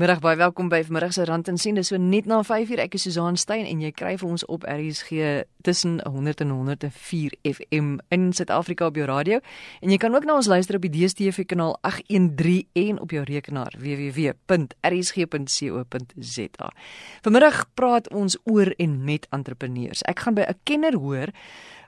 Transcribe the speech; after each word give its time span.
Goeiemiddag, 0.00 0.24
baie 0.24 0.40
welkom 0.40 0.70
by 0.72 0.78
vanmiddag 0.80 1.12
se 1.12 1.24
Rand 1.28 1.48
en 1.52 1.58
Sien. 1.60 1.76
Dis 1.76 1.90
so 1.92 1.98
net 2.00 2.24
na 2.24 2.38
5uur. 2.40 2.80
Ek 2.80 2.94
is 2.96 3.02
Susan 3.04 3.36
Stein 3.36 3.66
en 3.68 3.82
jy 3.84 3.90
kry 3.92 4.16
vir 4.16 4.30
ons 4.32 4.40
op 4.48 4.64
RSG 4.64 5.44
tussen 5.60 6.00
100 6.00 6.40
en 6.40 6.54
104 6.56 7.36
FM 7.44 8.00
in 8.08 8.32
Suid-Afrika 8.32 8.88
op 8.88 8.96
jou 8.96 9.04
radio. 9.04 9.44
En 9.84 9.92
jy 9.92 10.00
kan 10.00 10.16
ook 10.16 10.24
na 10.24 10.40
ons 10.40 10.48
luister 10.48 10.80
op 10.80 10.86
die 10.88 10.94
DStv 10.94 11.44
kanaal 11.52 11.76
813 11.84 12.64
en 12.86 12.96
op 13.04 13.12
jou 13.12 13.20
rekenaar 13.28 13.76
www.rsg.co.za. 13.76 14.38
Vanmiddag 17.28 17.68
praat 17.76 18.08
ons 18.08 18.40
oor 18.48 18.72
en 18.80 19.04
met 19.04 19.28
entrepreneurs. 19.36 20.00
Ek 20.08 20.24
gaan 20.24 20.34
by 20.40 20.48
'n 20.48 20.56
kenner 20.64 20.96
hoor 20.96 21.28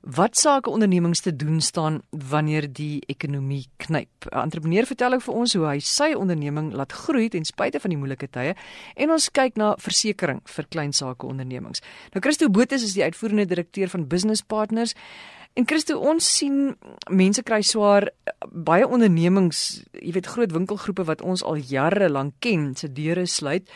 wat 0.03 0.37
sake 0.37 0.71
ondernemings 0.71 1.21
te 1.21 1.37
doen 1.37 1.61
staan 1.61 2.01
wanneer 2.11 2.67
die 2.73 3.03
ekonomie 3.07 3.67
knyp. 3.77 4.27
'n 4.31 4.39
Entrepreneur 4.39 4.87
vertel 4.87 5.13
ook 5.13 5.23
vir 5.23 5.35
ons 5.35 5.53
hoe 5.55 5.67
hy 5.67 5.79
sy 5.79 6.13
onderneming 6.15 6.73
laat 6.73 6.93
groei 6.93 7.29
ten 7.29 7.45
spyte 7.45 7.81
van 7.81 7.91
die 7.91 7.99
moeilike 7.99 8.31
tye 8.31 8.55
en 8.95 9.11
ons 9.11 9.31
kyk 9.31 9.57
na 9.57 9.75
versekerings 9.79 10.51
vir 10.51 10.67
klein 10.69 10.93
sake 10.93 11.27
ondernemings. 11.27 11.81
Nou 12.13 12.21
Christo 12.21 12.49
Botha 12.49 12.75
is 12.75 12.95
die 12.95 13.05
uitvoerende 13.05 13.47
direkteur 13.47 13.89
van 13.89 14.09
Business 14.09 14.43
Partners. 14.43 14.95
En 15.55 15.67
Christo, 15.67 15.99
ons 15.99 16.37
sien 16.37 16.77
mense 17.11 17.43
kry 17.43 17.61
swaar 17.63 18.09
baie 18.49 18.89
ondernemings, 18.89 19.83
jy 19.93 20.13
weet 20.13 20.27
groot 20.27 20.53
winkelgroepe 20.53 21.05
wat 21.05 21.23
ons 21.23 21.43
al 21.43 21.57
jare 21.57 22.09
lank 22.09 22.35
ken, 22.39 22.75
se 22.75 22.89
deure 22.93 23.27
sluit. 23.27 23.69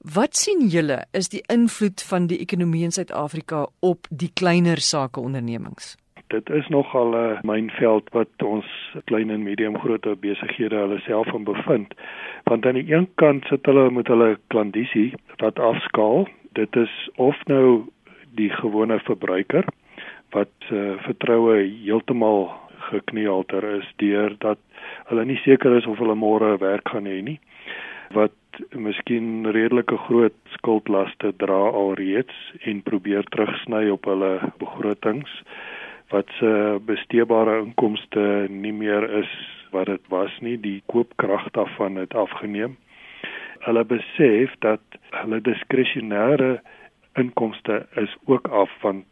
Wat 0.00 0.32
sien 0.32 0.62
julle 0.72 1.04
is 1.12 1.28
die 1.28 1.42
invloed 1.52 2.00
van 2.08 2.26
die 2.26 2.38
ekonomie 2.40 2.86
in 2.86 2.92
Suid-Afrika 2.96 3.66
op 3.84 4.06
die 4.08 4.30
kleiner 4.32 4.80
sake 4.80 5.20
ondernemings? 5.20 5.98
Dit 6.32 6.48
is 6.48 6.68
nogal 6.68 7.12
'n 7.16 7.38
mynveld 7.44 8.08
wat 8.16 8.42
ons 8.42 8.64
klein 9.04 9.30
en 9.30 9.42
medium 9.42 9.76
groot 9.78 10.20
besighede 10.20 10.76
hulle 10.76 10.98
self 11.00 11.26
in 11.26 11.44
bevind. 11.44 11.94
Want 12.44 12.66
aan 12.66 12.80
die 12.80 12.94
een 12.94 13.08
kant 13.14 13.44
sit 13.44 13.66
hulle 13.66 13.90
met 13.90 14.06
hulle 14.06 14.38
klandisie 14.46 15.12
wat 15.36 15.58
afskaal. 15.58 16.28
Dit 16.52 16.76
is 16.76 17.10
of 17.16 17.36
nou 17.44 17.84
die 18.34 18.50
gewone 18.50 18.98
verbruiker 18.98 19.64
wat 20.30 20.54
uh, 20.72 20.96
vertroue 20.96 21.56
heeltemal 21.84 22.50
gekneelter 22.78 23.64
is 23.64 23.92
deur 23.96 24.34
dat 24.38 24.58
hulle 25.04 25.24
nie 25.24 25.40
seker 25.44 25.76
is 25.76 25.86
of 25.86 25.98
hulle 25.98 26.14
môre 26.14 26.58
werk 26.58 26.88
gaan 26.88 27.06
hê 27.06 27.20
nie 27.22 27.40
wat 28.10 28.32
miskien 28.74 29.46
redelike 29.46 29.96
groot 30.06 30.36
skuldlaste 30.56 31.32
dra 31.42 31.60
alreeds 31.82 32.34
en 32.60 32.82
probeer 32.82 33.24
terugsny 33.34 33.88
op 33.94 34.08
hulle 34.10 34.32
begrotings 34.62 35.30
wat 36.10 36.30
se 36.38 36.52
besteedbare 36.86 37.60
inkomste 37.62 38.46
nie 38.50 38.74
meer 38.74 39.06
is 39.22 39.32
wat 39.70 39.86
dit 39.86 40.02
was 40.10 40.34
nie 40.40 40.56
die 40.58 40.82
koopkrag 40.92 41.50
daarvan 41.54 42.00
het 42.02 42.14
afgeneem 42.14 42.76
hulle 43.66 43.84
besef 43.84 44.56
dat 44.64 45.00
hulle 45.20 45.40
diskresionêre 45.44 46.58
inkomste 47.20 47.86
is 48.00 48.16
ook 48.26 48.48
af 48.48 48.70
want 48.82 49.06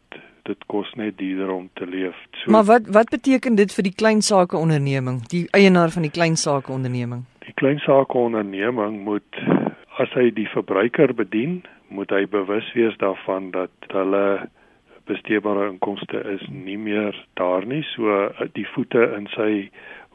dit 0.49 0.65
kos 0.71 0.89
net 0.97 1.17
duurder 1.17 1.51
om 1.53 1.69
te 1.73 1.85
leef. 1.85 2.15
So, 2.41 2.51
maar 2.51 2.65
wat 2.65 2.87
wat 2.87 3.09
beteken 3.13 3.55
dit 3.59 3.73
vir 3.73 3.85
die 3.89 3.95
klein 3.95 4.21
sake 4.25 4.57
onderneming, 4.57 5.21
die 5.33 5.45
eienaar 5.51 5.93
van 5.93 6.07
die 6.07 6.13
klein 6.15 6.37
sake 6.37 6.71
onderneming? 6.71 7.25
Die 7.49 7.55
klein 7.57 7.79
sake 7.81 8.13
onderneming 8.13 8.99
moet 9.07 9.37
as 9.97 10.11
hy 10.13 10.27
die 10.37 10.45
verbruiker 10.51 11.15
bedien, 11.17 11.63
moet 11.89 12.11
hy 12.13 12.27
bewus 12.29 12.67
wees 12.77 12.93
daarvan 13.01 13.47
dat 13.55 13.87
hulle 13.89 14.51
besteedbare 15.09 15.63
inkomste 15.71 16.21
is 16.35 16.43
nie 16.53 16.77
meer 16.77 17.17
daar 17.41 17.65
nie, 17.65 17.81
so 17.95 18.19
die 18.53 18.67
voete 18.75 19.01
in 19.17 19.25
sy 19.33 19.49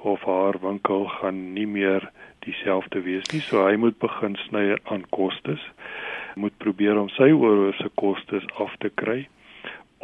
of 0.07 0.23
haar 0.31 0.61
winkel 0.63 1.09
gaan 1.17 1.41
nie 1.59 1.67
meer 1.67 2.07
dieselfde 2.47 3.03
wees 3.03 3.27
nie. 3.35 3.43
So 3.43 3.67
hy 3.67 3.75
moet 3.83 3.99
begin 3.99 4.39
sny 4.45 4.79
aan 4.95 5.03
kostes. 5.11 5.67
Moet 6.39 6.55
probeer 6.63 7.03
om 7.03 7.11
sy 7.19 7.33
oorhoofse 7.35 7.91
kostes 7.99 8.47
af 8.63 8.79
te 8.79 8.95
kry 8.95 9.25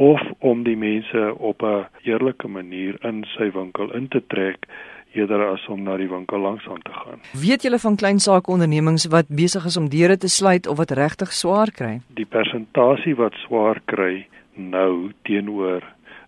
of 0.00 0.20
om 0.38 0.62
die 0.64 0.76
mense 0.76 1.34
op 1.38 1.62
'n 1.62 1.86
eerlike 2.08 2.48
manier 2.48 2.96
in 3.04 3.24
sy 3.36 3.50
winkel 3.52 3.92
in 3.94 4.08
te 4.08 4.22
trek 4.26 4.64
eerder 5.12 5.42
as 5.52 5.66
om 5.68 5.82
na 5.82 5.96
die 5.96 6.08
winkel 6.08 6.38
langs 6.38 6.66
aan 6.68 6.82
te 6.82 6.92
gaan. 6.92 7.20
Weet 7.32 7.62
julle 7.62 7.78
van 7.78 7.96
klein 7.96 8.18
sake 8.18 8.50
ondernemings 8.50 9.06
wat 9.06 9.28
besig 9.28 9.64
is 9.64 9.76
om 9.76 9.88
deure 9.88 10.16
te 10.16 10.28
sluit 10.28 10.66
of 10.66 10.76
wat 10.76 10.90
regtig 10.90 11.32
swaar 11.32 11.70
kry? 11.70 12.00
Die 12.14 12.26
persentasie 12.26 13.16
wat 13.16 13.32
swaar 13.32 13.80
kry 13.84 14.26
nou 14.54 15.10
teenoor 15.22 15.82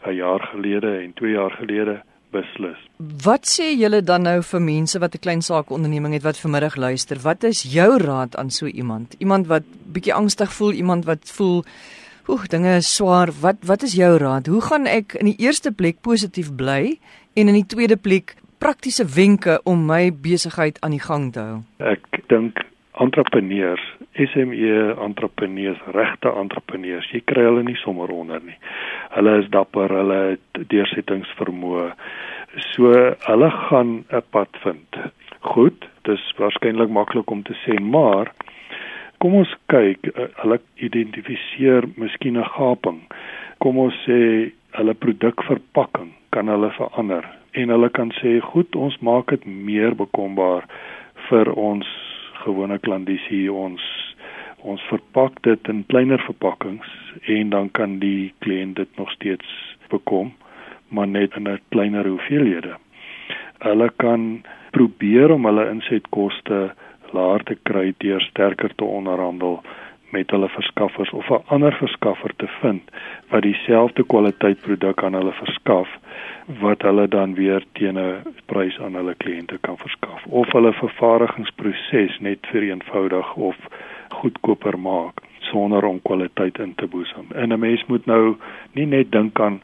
'n 0.06 0.14
jaar 0.14 0.40
gelede 0.52 0.98
en 0.98 1.12
2 1.14 1.30
jaar 1.30 1.50
gelede 1.50 2.02
beslis. 2.30 2.78
Wat 3.24 3.46
sê 3.46 3.76
julle 3.78 4.02
dan 4.02 4.22
nou 4.22 4.42
vir 4.42 4.60
mense 4.60 4.98
wat 4.98 5.14
'n 5.14 5.18
klein 5.18 5.42
sake 5.42 5.72
onderneming 5.72 6.14
het 6.14 6.22
wat 6.22 6.38
vanmiddag 6.38 6.76
luister? 6.76 7.18
Wat 7.22 7.44
is 7.44 7.62
jou 7.62 7.98
raad 7.98 8.36
aan 8.36 8.50
so 8.50 8.66
iemand? 8.66 9.14
Iemand 9.18 9.46
wat 9.46 9.62
bietjie 9.92 10.14
angstig 10.14 10.52
voel, 10.52 10.72
iemand 10.72 11.04
wat 11.04 11.30
voel 11.36 11.64
Oek, 12.30 12.44
dinge 12.50 12.76
is 12.78 12.86
swaar. 12.86 13.32
Wat 13.42 13.64
wat 13.66 13.82
is 13.82 13.96
jou 13.98 14.12
raad? 14.16 14.46
Hoe 14.46 14.60
gaan 14.62 14.84
ek 14.86 15.16
in 15.18 15.26
die 15.32 15.40
eerste 15.42 15.72
plek 15.74 15.96
positief 16.06 16.52
bly 16.54 16.94
en 17.34 17.50
in 17.50 17.56
die 17.56 17.66
tweede 17.66 17.96
plek 17.98 18.36
praktiese 18.62 19.02
wenke 19.10 19.56
om 19.66 19.82
my 19.88 20.12
besigheid 20.14 20.78
aan 20.86 20.94
die 20.94 21.02
gang 21.02 21.32
te 21.34 21.42
hou? 21.42 21.56
Ek 21.82 22.22
dink 22.30 22.62
entrepreneurs, 23.02 23.82
SME 24.14 24.94
entrepreneurs, 25.02 25.82
regte 25.96 26.30
entrepreneurs, 26.30 27.08
jy 27.10 27.24
kry 27.26 27.42
hulle 27.48 27.64
nie 27.66 27.78
sommer 27.82 28.12
onder 28.14 28.38
nie. 28.46 28.54
Hulle 29.16 29.40
is 29.42 29.50
dapper, 29.50 29.90
hulle 29.90 30.20
het 30.36 30.62
deursettingsvermoë. 30.70 31.88
So 32.70 32.94
hulle 33.26 33.50
gaan 33.66 34.04
'n 34.12 34.22
pad 34.30 34.62
vind. 34.62 35.02
Goed, 35.40 35.90
dis 36.06 36.22
waarskynlik 36.38 36.88
maklik 36.88 37.30
om 37.30 37.42
te 37.42 37.58
sê, 37.66 37.80
maar 37.82 38.30
kom 39.22 39.36
ons 39.38 39.52
kyk, 39.70 40.08
uh, 40.12 40.26
hulle 40.42 40.58
identifiseer 40.82 41.86
miskien 41.96 42.36
'n 42.36 42.50
gaping. 42.56 43.00
Kom 43.62 43.78
ons 43.78 43.94
sê 44.06 44.50
hulle 44.74 44.94
produkverpakking 44.94 46.10
kan 46.34 46.48
hulle 46.48 46.70
verander 46.74 47.24
en 47.52 47.68
hulle 47.68 47.88
kan 47.90 48.10
sê 48.20 48.40
goed, 48.40 48.76
ons 48.76 48.96
maak 49.00 49.30
dit 49.30 49.46
meer 49.46 49.94
bekombaar 49.94 50.64
vir 51.28 51.52
ons 51.52 51.86
gewone 52.44 52.78
klandisie 52.78 53.46
ons 53.52 53.82
ons 54.62 54.82
verpak 54.90 55.40
dit 55.42 55.68
in 55.72 55.82
kleiner 55.90 56.22
verpakkings 56.22 56.88
en 57.36 57.50
dan 57.50 57.70
kan 57.78 57.98
die 57.98 58.32
kliënt 58.44 58.76
dit 58.78 58.98
nog 58.98 59.10
steeds 59.10 59.48
bekom 59.90 60.30
maar 60.88 61.08
net 61.08 61.36
in 61.36 61.48
'n 61.48 61.60
kleiner 61.70 62.06
hoeveelhede. 62.06 62.76
Hulle 63.58 63.90
kan 63.96 64.44
probeer 64.70 65.32
om 65.32 65.44
hulle 65.44 65.70
insetkoste 65.70 66.74
laer 67.12 67.42
te 67.42 67.56
kry 67.62 67.94
deur 67.98 68.20
sterker 68.20 68.74
te 68.74 68.84
onderhandel 68.84 69.60
met 70.12 70.30
hulle 70.30 70.48
verskaffers 70.48 71.10
of 71.10 71.30
'n 71.30 71.42
ander 71.46 71.72
verskaffer 71.72 72.32
te 72.36 72.48
vind 72.60 72.82
wat 73.30 73.42
dieselfde 73.42 74.04
kwaliteit 74.04 74.60
produk 74.60 75.02
aan 75.02 75.14
hulle 75.14 75.32
verskaf 75.32 75.88
wat 76.60 76.82
hulle 76.82 77.08
dan 77.08 77.34
weer 77.34 77.64
teen 77.72 77.98
'n 77.98 78.22
prys 78.46 78.78
aan 78.80 78.94
hulle 78.94 79.14
kliënte 79.14 79.58
kan 79.60 79.78
verskaf 79.78 80.26
of 80.26 80.52
hulle 80.52 80.72
vervaardigingsproses 80.72 82.18
net 82.18 82.38
vereenvoudig 82.52 83.34
of 83.34 83.56
goedkoper 84.08 84.78
maak 84.78 85.20
sonder 85.38 85.84
om 85.84 86.02
kwaliteit 86.02 86.58
in 86.58 86.74
te 86.74 86.86
boesem. 86.86 87.26
En 87.34 87.52
'n 87.52 87.58
mens 87.58 87.84
moet 87.86 88.06
nou 88.06 88.36
nie 88.72 88.86
net 88.86 89.12
dink 89.12 89.40
aan 89.40 89.60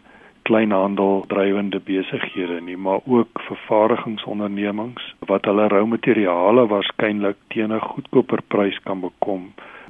kleinhandel 0.49 1.25
drywende 1.29 1.81
besighede 1.85 2.61
nie, 2.65 2.77
maar 2.77 3.01
ook 3.05 3.41
vervaardigingsondernemings 3.49 5.15
wat 5.31 5.45
hulle 5.45 5.67
rou 5.69 5.83
materiale 5.93 6.65
waarskynlik 6.73 7.37
teen 7.53 7.73
'n 7.73 7.89
goedkoper 7.91 8.43
prys 8.55 8.79
kan 8.85 9.01
bekom 9.01 9.43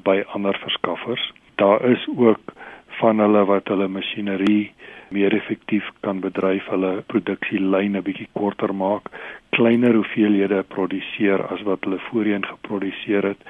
by 0.08 0.16
ander 0.34 0.58
verskaffers. 0.64 1.32
Daar 1.62 1.84
is 1.90 2.08
ook 2.16 2.52
van 3.00 3.18
hulle 3.18 3.44
wat 3.44 3.68
hulle 3.68 3.88
masjinerie 3.88 4.72
meer 5.08 5.34
effektief 5.34 5.86
kan 6.00 6.20
bedryf, 6.20 6.66
hulle 6.66 6.92
produksielyne 7.06 8.02
bietjie 8.02 8.28
korter 8.32 8.74
maak, 8.74 9.08
kleiner 9.50 9.94
hoeveelhede 9.94 10.62
produseer 10.62 11.46
as 11.52 11.62
wat 11.62 11.84
hulle 11.84 12.00
voorheen 12.10 12.46
geproduseer 12.46 13.30
het, 13.30 13.40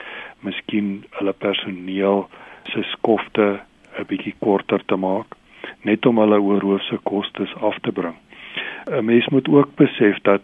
miskien 0.41 1.05
hulle 1.11 1.33
personeel 1.33 2.29
se 2.73 2.83
skofte 2.93 3.61
'n 3.99 4.07
bietjie 4.07 4.35
korter 4.39 4.85
te 4.85 4.97
maak 4.97 5.38
net 5.83 6.07
om 6.07 6.19
hulle 6.19 6.41
oorhoofse 6.41 6.99
kostes 7.03 7.55
af 7.55 7.79
te 7.81 7.93
bring. 7.93 8.17
'n 8.87 9.05
Mens 9.05 9.29
moet 9.29 9.49
ook 9.49 9.75
besef 9.75 10.19
dat 10.23 10.43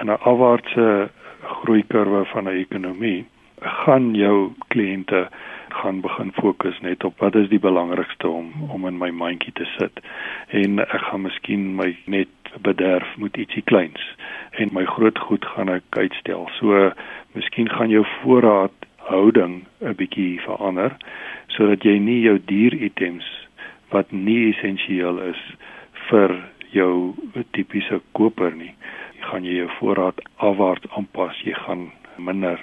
in 0.00 0.06
'n 0.10 0.22
afwaartse 0.30 1.10
groeikurwe 1.42 2.24
van 2.24 2.44
'n 2.44 2.58
ekonomie 2.64 3.26
gaan 3.60 4.14
jou 4.14 4.52
kliënte 4.68 5.28
gaan 5.68 6.00
begin 6.00 6.32
fokus 6.32 6.80
net 6.80 7.04
op 7.04 7.18
wat 7.18 7.34
is 7.34 7.48
die 7.48 7.58
belangrikste 7.58 8.28
om 8.28 8.52
om 8.68 8.86
in 8.86 8.98
my 8.98 9.10
mandjie 9.10 9.52
te 9.52 9.64
sit 9.78 10.00
en 10.48 10.78
ek 10.78 11.02
gaan 11.10 11.22
miskien 11.22 11.74
my 11.76 11.96
net 12.04 12.28
bederf 12.62 13.16
met 13.16 13.36
ietsie 13.36 13.62
kleins 13.62 14.04
en 14.50 14.72
my 14.72 14.84
groot 14.84 15.18
goed 15.18 15.44
gaan 15.44 15.68
ek 15.68 15.84
uitstel. 15.90 16.48
So 16.58 16.92
miskien 17.32 17.68
gaan 17.68 17.90
jou 17.90 18.04
voorraad 18.20 18.86
houding 18.96 19.64
'n 19.80 19.94
bietjie 19.94 20.40
verander 20.40 20.96
sodat 21.46 21.82
jy 21.82 21.98
nie 21.98 22.20
jou 22.20 22.38
duur 22.44 22.74
items 22.74 23.47
wat 23.90 24.12
nie 24.12 24.50
essensieel 24.52 25.20
is 25.30 25.42
vir 26.08 26.34
jou 26.72 27.14
tipiese 27.56 28.00
koper 28.12 28.54
nie. 28.54 28.74
Jy 29.18 29.30
gaan 29.30 29.44
jy 29.44 29.54
jou 29.62 29.70
voorraad 29.78 30.20
afwaarts 30.36 30.90
aanpas. 30.96 31.38
Jy 31.44 31.56
gaan 31.66 31.88
minder 32.18 32.60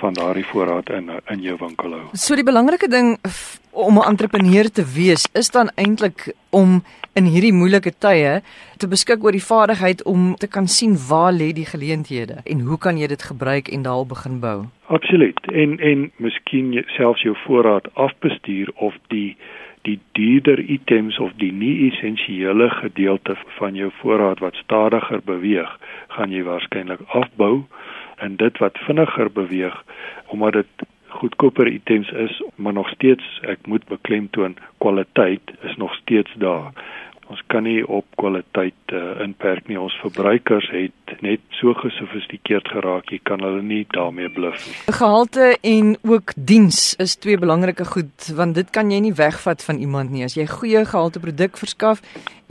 van 0.00 0.14
daardie 0.14 0.44
voorraad 0.46 0.90
in 0.90 1.10
in 1.30 1.40
jou 1.42 1.56
winkel 1.60 1.96
hou. 1.96 2.04
So 2.12 2.36
die 2.38 2.46
belangrike 2.46 2.88
ding 2.88 3.16
om 3.70 3.98
'n 3.98 4.08
entrepreneur 4.08 4.70
te 4.70 4.84
wees 4.94 5.28
is 5.32 5.50
dan 5.50 5.70
eintlik 5.74 6.34
om 6.50 6.82
in 7.14 7.24
hierdie 7.24 7.52
moeilike 7.52 7.92
tye 7.98 8.42
te 8.76 8.88
beskik 8.88 9.24
oor 9.24 9.32
die 9.32 9.48
vaardigheid 9.52 10.02
om 10.02 10.34
te 10.36 10.46
kan 10.46 10.66
sien 10.68 10.96
waar 11.08 11.32
lê 11.32 11.52
die 11.52 11.66
geleenthede 11.66 12.36
en 12.44 12.60
hoe 12.60 12.78
kan 12.78 12.98
jy 12.98 13.06
dit 13.06 13.22
gebruik 13.22 13.68
en 13.68 13.82
daar 13.82 14.06
begin 14.06 14.40
bou. 14.40 14.64
Absoluut. 14.86 15.38
En 15.52 15.78
en 15.78 16.12
miskien 16.16 16.84
selfs 16.86 17.22
jou 17.22 17.36
voorraad 17.46 17.94
afbestuur 17.94 18.70
of 18.74 18.94
die 19.08 19.36
die 19.84 19.98
duurder 20.16 20.58
items 20.58 21.18
of 21.20 21.32
die 21.40 21.52
nie 21.52 21.90
essensiële 21.90 22.70
gedeelte 22.70 23.36
van 23.58 23.76
jou 23.76 23.90
voorraad 24.00 24.40
wat 24.44 24.56
stadiger 24.62 25.20
beweeg, 25.24 25.70
gaan 26.16 26.32
jy 26.32 26.44
waarskynlik 26.46 27.04
afbou 27.20 27.64
en 28.24 28.36
dit 28.40 28.58
wat 28.62 28.80
vinniger 28.86 29.30
beweeg 29.32 29.76
omdat 30.32 30.52
dit 30.62 30.88
goedkoper 31.14 31.68
items 31.68 32.10
is, 32.10 32.42
maar 32.56 32.72
nog 32.72 32.88
steeds 32.88 33.24
ek 33.46 33.66
moet 33.70 33.84
beklemtoon 33.86 34.56
kwaliteit 34.82 35.52
is 35.62 35.76
nog 35.76 35.94
steeds 35.94 36.32
daar. 36.42 36.72
Ons 37.34 37.42
kan 37.50 37.64
nie 37.66 37.80
op 37.82 38.04
kwaliteit 38.20 38.92
uh, 38.94 39.16
inperk 39.24 39.66
nie. 39.66 39.78
Ons 39.80 39.94
verbruikers 39.98 40.68
het 40.70 41.14
net 41.24 41.42
so 41.58 41.74
gesofistikeerd 41.74 42.68
geraak, 42.70 43.10
jy 43.10 43.18
kan 43.26 43.42
hulle 43.42 43.62
nie 43.64 43.80
daarmee 43.90 44.30
bluf 44.30 44.60
nie. 44.68 44.74
Gehalte 44.94 45.48
en 45.66 45.96
ook 46.06 46.30
diens 46.38 46.78
is 47.02 47.16
twee 47.18 47.40
belangrike 47.40 47.88
goed 47.90 48.28
want 48.38 48.54
dit 48.54 48.70
kan 48.70 48.92
jy 48.94 49.00
nie 49.02 49.16
wegvat 49.18 49.66
van 49.66 49.82
iemand 49.82 50.14
nie 50.14 50.22
as 50.28 50.38
jy 50.38 50.46
goeie 50.46 50.84
gehalte 50.86 51.22
produk 51.24 51.58
verskaf 51.58 52.04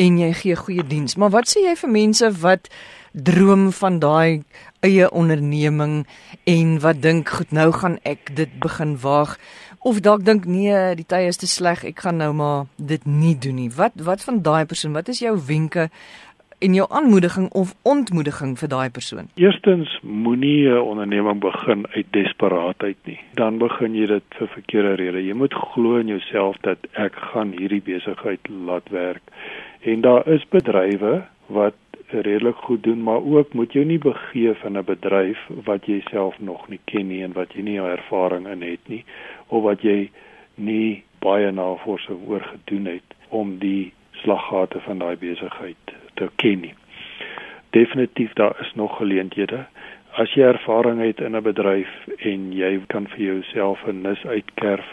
en 0.04 0.20
jy 0.20 0.34
gee 0.42 0.60
goeie 0.60 0.84
diens. 0.84 1.16
Maar 1.16 1.32
wat 1.38 1.54
sê 1.54 1.64
jy 1.64 1.78
vir 1.80 1.96
mense 1.96 2.34
wat 2.44 2.68
droom 3.14 3.70
van 3.80 4.02
daai 4.04 4.44
eie 4.84 5.08
onderneming 5.16 6.02
en 6.50 6.80
wat 6.84 7.00
dink 7.06 7.32
goed 7.38 7.56
nou 7.56 7.70
gaan 7.72 8.02
ek 8.04 8.36
dit 8.36 8.60
begin 8.60 8.98
waag 9.00 9.38
of 9.84 10.00
dalk 10.00 10.24
dink 10.26 10.46
nee 10.46 10.96
die 10.96 11.08
tye 11.08 11.28
is 11.28 11.40
te 11.42 11.48
sleg 11.48 11.84
ek 11.84 12.04
gaan 12.06 12.22
nou 12.22 12.32
maar 12.34 12.66
dit 12.78 13.06
nie 13.06 13.36
doen 13.36 13.60
nie. 13.60 13.72
Wat 13.76 14.04
wat 14.08 14.24
van 14.24 14.42
daai 14.42 14.66
persoon? 14.66 14.96
Wat 14.96 15.10
is 15.12 15.20
jou 15.20 15.36
wenke 15.48 15.90
en 16.64 16.76
jou 16.78 16.86
aanmoediging 16.90 17.50
of 17.52 17.74
ontmoediging 17.82 18.56
vir 18.60 18.72
daai 18.72 18.90
persoon? 18.90 19.28
Eerstens 19.36 20.00
moenie 20.02 20.70
'n 20.70 20.80
onderneming 20.80 21.40
begin 21.40 21.86
uit 21.96 22.08
desperaatheid 22.12 22.98
nie. 23.04 23.20
Dan 23.34 23.58
begin 23.58 23.96
jy 23.96 24.08
dit 24.08 24.24
vir 24.40 24.48
verkeerde 24.48 24.96
redes 24.96 25.26
jy 25.26 25.34
moet 25.34 25.54
glo 25.54 25.98
in 25.98 26.08
jouself 26.08 26.58
dat 26.62 26.80
ek 26.94 27.16
gaan 27.16 27.52
hierdie 27.52 27.82
besigheid 27.82 28.40
laat 28.50 28.90
werk. 28.90 29.24
En 29.82 30.02
daar 30.02 30.28
is 30.28 30.46
bedrywe 30.50 31.24
wat 31.48 31.74
redelik 32.08 32.56
goed 32.56 32.84
doen, 32.84 33.04
maar 33.04 33.24
ook 33.24 33.54
moet 33.54 33.74
jy 33.74 33.84
nie 33.84 34.00
begeef 34.00 34.64
in 34.64 34.78
'n 34.78 34.86
bedryf 34.86 35.40
wat 35.64 35.86
jy 35.86 36.02
self 36.10 36.40
nog 36.40 36.68
nie 36.70 36.80
ken 36.86 37.08
nie 37.08 37.24
en 37.24 37.34
wat 37.34 37.54
jy 37.54 37.62
nie 37.62 37.80
ervaring 37.80 38.48
in 38.48 38.62
het 38.62 38.88
nie 38.88 39.04
of 39.48 39.64
wat 39.64 39.82
jy 39.82 40.10
nie 40.56 41.04
baie 41.20 41.52
navorsing 41.52 42.28
oor 42.28 42.42
gedoen 42.42 42.86
het 42.86 43.16
om 43.30 43.58
die 43.60 43.94
slaggate 44.12 44.80
van 44.80 44.98
daai 44.98 45.16
besigheid 45.16 45.94
te 46.14 46.30
ken 46.36 46.60
nie. 46.60 46.74
Definitief 47.70 48.34
daar 48.34 48.58
is 48.62 48.74
nog 48.76 48.98
geleenthede. 48.98 49.66
As 50.12 50.34
jy 50.34 50.44
ervaring 50.44 51.02
het 51.02 51.20
in 51.20 51.36
'n 51.36 51.42
bedryf 51.42 51.90
en 52.18 52.52
jy 52.54 52.80
kan 52.88 53.08
vir 53.08 53.26
jouself 53.26 53.88
'n 53.88 54.02
nis 54.02 54.26
uitkerf, 54.26 54.86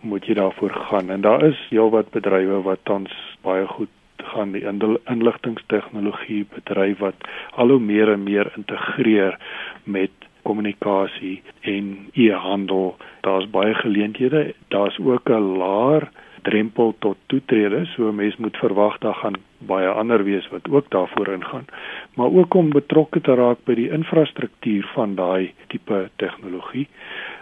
moet 0.00 0.26
jy 0.26 0.34
daarvoor 0.34 0.70
gaan. 0.70 1.10
En 1.10 1.20
daar 1.20 1.42
is 1.44 1.66
heelwat 1.68 2.10
bedrywe 2.10 2.62
wat 2.62 2.78
tans 2.82 3.12
baie 3.42 3.66
goed 3.66 3.88
gaan 4.32 4.52
die 4.52 4.64
inligtingstegnologie 5.04 6.46
bedryf 6.54 6.98
wat 6.98 7.28
al 7.54 7.74
hoe 7.74 7.80
meer 7.80 8.12
en 8.12 8.22
meer 8.22 8.52
integreer 8.56 9.38
met 9.84 10.10
kommunikasie 10.42 11.42
en 11.60 12.08
e-handel. 12.12 12.96
Daar's 13.20 13.50
baie 13.50 13.74
geleenthede. 13.74 14.54
Daar's 14.68 14.98
ook 14.98 15.28
'n 15.28 15.56
laer 15.62 16.08
drempel 16.42 16.94
tot 16.98 17.16
toetrede, 17.26 17.84
so 17.84 18.12
mens 18.12 18.36
moet 18.36 18.56
verwag 18.56 18.98
daar 18.98 19.14
gaan 19.14 19.36
baie 19.58 19.88
ander 19.88 20.24
wees 20.24 20.48
wat 20.48 20.70
ook 20.70 20.90
daarvoor 20.90 21.28
ingaan, 21.28 21.64
maar 22.14 22.32
ook 22.32 22.54
om 22.54 22.70
betrokke 22.70 23.20
te 23.20 23.34
raak 23.34 23.64
by 23.64 23.74
die 23.74 23.90
infrastruktuur 23.90 24.88
van 24.94 25.14
daai 25.14 25.52
tipe 25.66 26.08
tegnologie. 26.16 26.88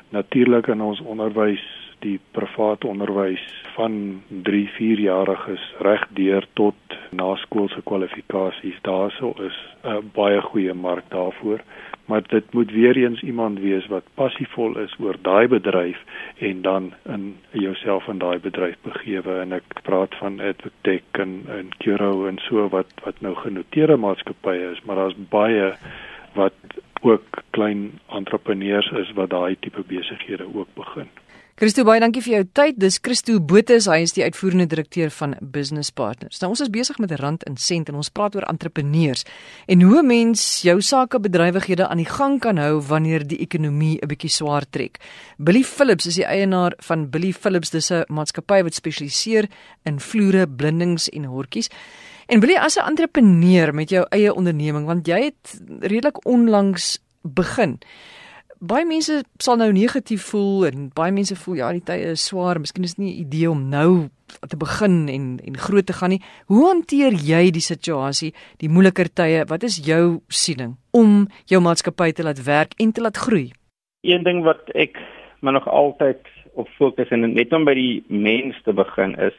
Natuurlik 0.09 0.67
in 0.67 0.81
ons 0.81 1.01
onderwys 1.01 1.63
die 2.05 2.19
privaat 2.31 2.85
onderwys 2.85 3.43
van 3.75 4.23
3, 4.29 4.69
4 4.77 5.01
jariges 5.01 5.65
reg 5.85 6.07
deur 6.19 6.47
tot 6.59 6.99
naskoolse 7.11 7.83
kwalifikasies. 7.85 8.79
Daarso 8.83 9.35
is 9.47 9.59
'n 9.85 10.11
baie 10.15 10.41
goeie 10.41 10.75
mark 10.75 11.05
daarvoor. 11.09 11.61
Maar 12.05 12.23
dit 12.27 12.53
moet 12.53 12.71
weer 12.71 12.97
eens 12.97 13.23
iemand 13.23 13.59
wees 13.59 13.87
wat 13.87 14.05
passievol 14.15 14.79
is 14.79 14.95
oor 14.99 15.17
daai 15.23 15.49
bedryf 15.49 15.99
en 16.39 16.63
dan 16.63 16.93
in 17.05 17.37
jouself 17.51 18.07
in 18.09 18.19
daai 18.19 18.39
bedryf 18.39 18.77
begewe. 18.83 19.41
En 19.41 19.53
ek 19.53 19.65
praat 19.83 20.15
van 20.15 20.41
Advoctech 20.41 21.03
en 21.11 21.45
en 21.49 21.69
Curo 21.79 22.27
en 22.27 22.39
so 22.39 22.69
wat 22.69 22.93
wat 23.05 23.21
nou 23.21 23.35
genoteerde 23.35 23.97
maatskappye 23.97 24.71
is 24.71 24.83
maar 24.85 24.97
daar's 24.97 25.17
baie 25.29 25.73
wat 26.35 26.55
ook 27.01 27.43
klein 27.51 28.01
entrepreneurs 28.07 28.91
is 28.91 29.13
wat 29.13 29.31
daai 29.31 29.57
tipe 29.61 29.83
besighede 29.87 30.47
ook 30.55 30.69
begin. 30.75 31.09
Christo 31.59 31.83
baie 31.83 31.99
dankie 31.99 32.21
vir 32.23 32.33
jou 32.37 32.45
tyd. 32.55 32.77
Dis 32.79 33.01
Christo 33.03 33.41
Botha, 33.43 33.81
hy 33.91 34.05
is 34.05 34.13
die 34.15 34.23
uitvoerende 34.23 34.69
direkteur 34.71 35.11
van 35.11 35.33
Business 35.43 35.91
Partners. 35.91 36.39
Nou 36.39 36.53
ons 36.53 36.61
is 36.63 36.71
besig 36.71 37.01
met 37.03 37.11
'n 37.11 37.19
rand 37.19 37.43
en 37.51 37.57
sent 37.57 37.89
en 37.89 37.97
ons 37.99 38.11
praat 38.15 38.37
oor 38.37 38.47
entrepreneurs 38.47 39.25
en 39.67 39.83
hoe 39.83 40.03
mens 40.03 40.63
jou 40.63 40.81
sakebedrywighede 40.81 41.89
aan 41.89 41.97
die 41.97 42.07
gang 42.07 42.39
kan 42.39 42.59
hou 42.59 42.79
wanneer 42.81 43.27
die 43.27 43.41
ekonomie 43.43 43.99
'n 44.01 44.07
bietjie 44.07 44.31
swaar 44.31 44.71
trek. 44.71 45.01
Billy 45.39 45.65
Phillips 45.65 46.07
is 46.07 46.15
die 46.15 46.27
eienaar 46.27 46.75
van 46.79 47.11
Billy 47.11 47.33
Phillips, 47.33 47.71
dis 47.71 47.91
'n 47.91 48.05
maatskappy 48.09 48.63
wat 48.63 48.75
spesialiseer 48.75 49.49
in 49.85 49.99
vloere, 49.99 50.47
blindings 50.47 51.09
en 51.09 51.25
hortjies. 51.25 51.69
En 52.29 52.39
Billy 52.41 52.55
as 52.55 52.77
'n 52.77 52.87
entrepreneur 52.87 53.75
met 53.75 53.91
jou 53.91 54.07
eie 54.11 54.33
onderneming, 54.33 54.87
want 54.87 55.07
jy 55.07 55.25
het 55.25 55.61
redelik 55.81 56.25
onlangs 56.25 56.99
begin 57.23 57.81
baie 58.61 58.85
mense 58.87 59.23
sal 59.43 59.59
nou 59.61 59.69
negatief 59.73 60.29
voel 60.33 60.67
en 60.69 60.89
baie 60.95 61.13
mense 61.15 61.37
voel 61.39 61.61
ja, 61.61 61.71
die 61.73 61.85
tye 61.85 62.13
is 62.15 62.27
swaar, 62.29 62.59
miskien 62.61 62.85
is 62.85 62.95
dit 62.97 63.05
nie 63.05 63.13
'n 63.15 63.21
idee 63.27 63.51
om 63.51 63.69
nou 63.69 64.09
te 64.49 64.57
begin 64.57 65.09
en 65.09 65.39
en 65.45 65.57
groot 65.57 65.87
te 65.87 65.93
gaan 65.93 66.11
nie. 66.11 66.23
Hoe 66.47 66.67
hanteer 66.67 67.13
jy 67.13 67.51
die 67.51 67.63
situasie, 67.63 68.35
die 68.59 68.69
moeiliker 68.69 69.09
tye? 69.13 69.45
Wat 69.49 69.63
is 69.63 69.81
jou 69.87 70.21
siening 70.29 70.77
om 70.93 71.29
jou 71.47 71.61
maatskappy 71.61 72.13
te 72.13 72.23
laat 72.23 72.45
werk 72.45 72.75
en 72.79 72.93
te 72.93 73.01
laat 73.01 73.17
groei? 73.17 73.53
Een 74.03 74.23
ding 74.23 74.45
wat 74.45 74.71
ek 74.75 74.99
maar 75.41 75.53
nog 75.53 75.69
altyd 75.69 76.21
op 76.55 76.69
fokus 76.69 77.11
en 77.11 77.33
net 77.35 77.53
om 77.53 77.65
by 77.65 77.75
die 77.75 78.05
mens 78.09 78.57
te 78.65 78.73
begin 78.73 79.15
is 79.19 79.35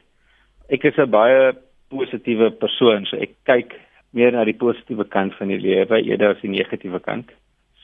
ek 0.69 0.83
is 0.83 0.97
'n 0.97 1.09
baie 1.09 1.53
positiewe 1.89 2.51
persoon, 2.51 3.05
so 3.05 3.17
ek 3.17 3.31
kyk 3.43 3.73
meer 4.11 4.31
na 4.31 4.45
die 4.45 4.57
positiewe 4.57 5.05
kant 5.05 5.35
van 5.35 5.47
die 5.47 5.59
lewe 5.59 6.01
eerder 6.01 6.35
as 6.35 6.41
die 6.41 6.49
negatiewe 6.49 6.99
kant. 6.99 7.29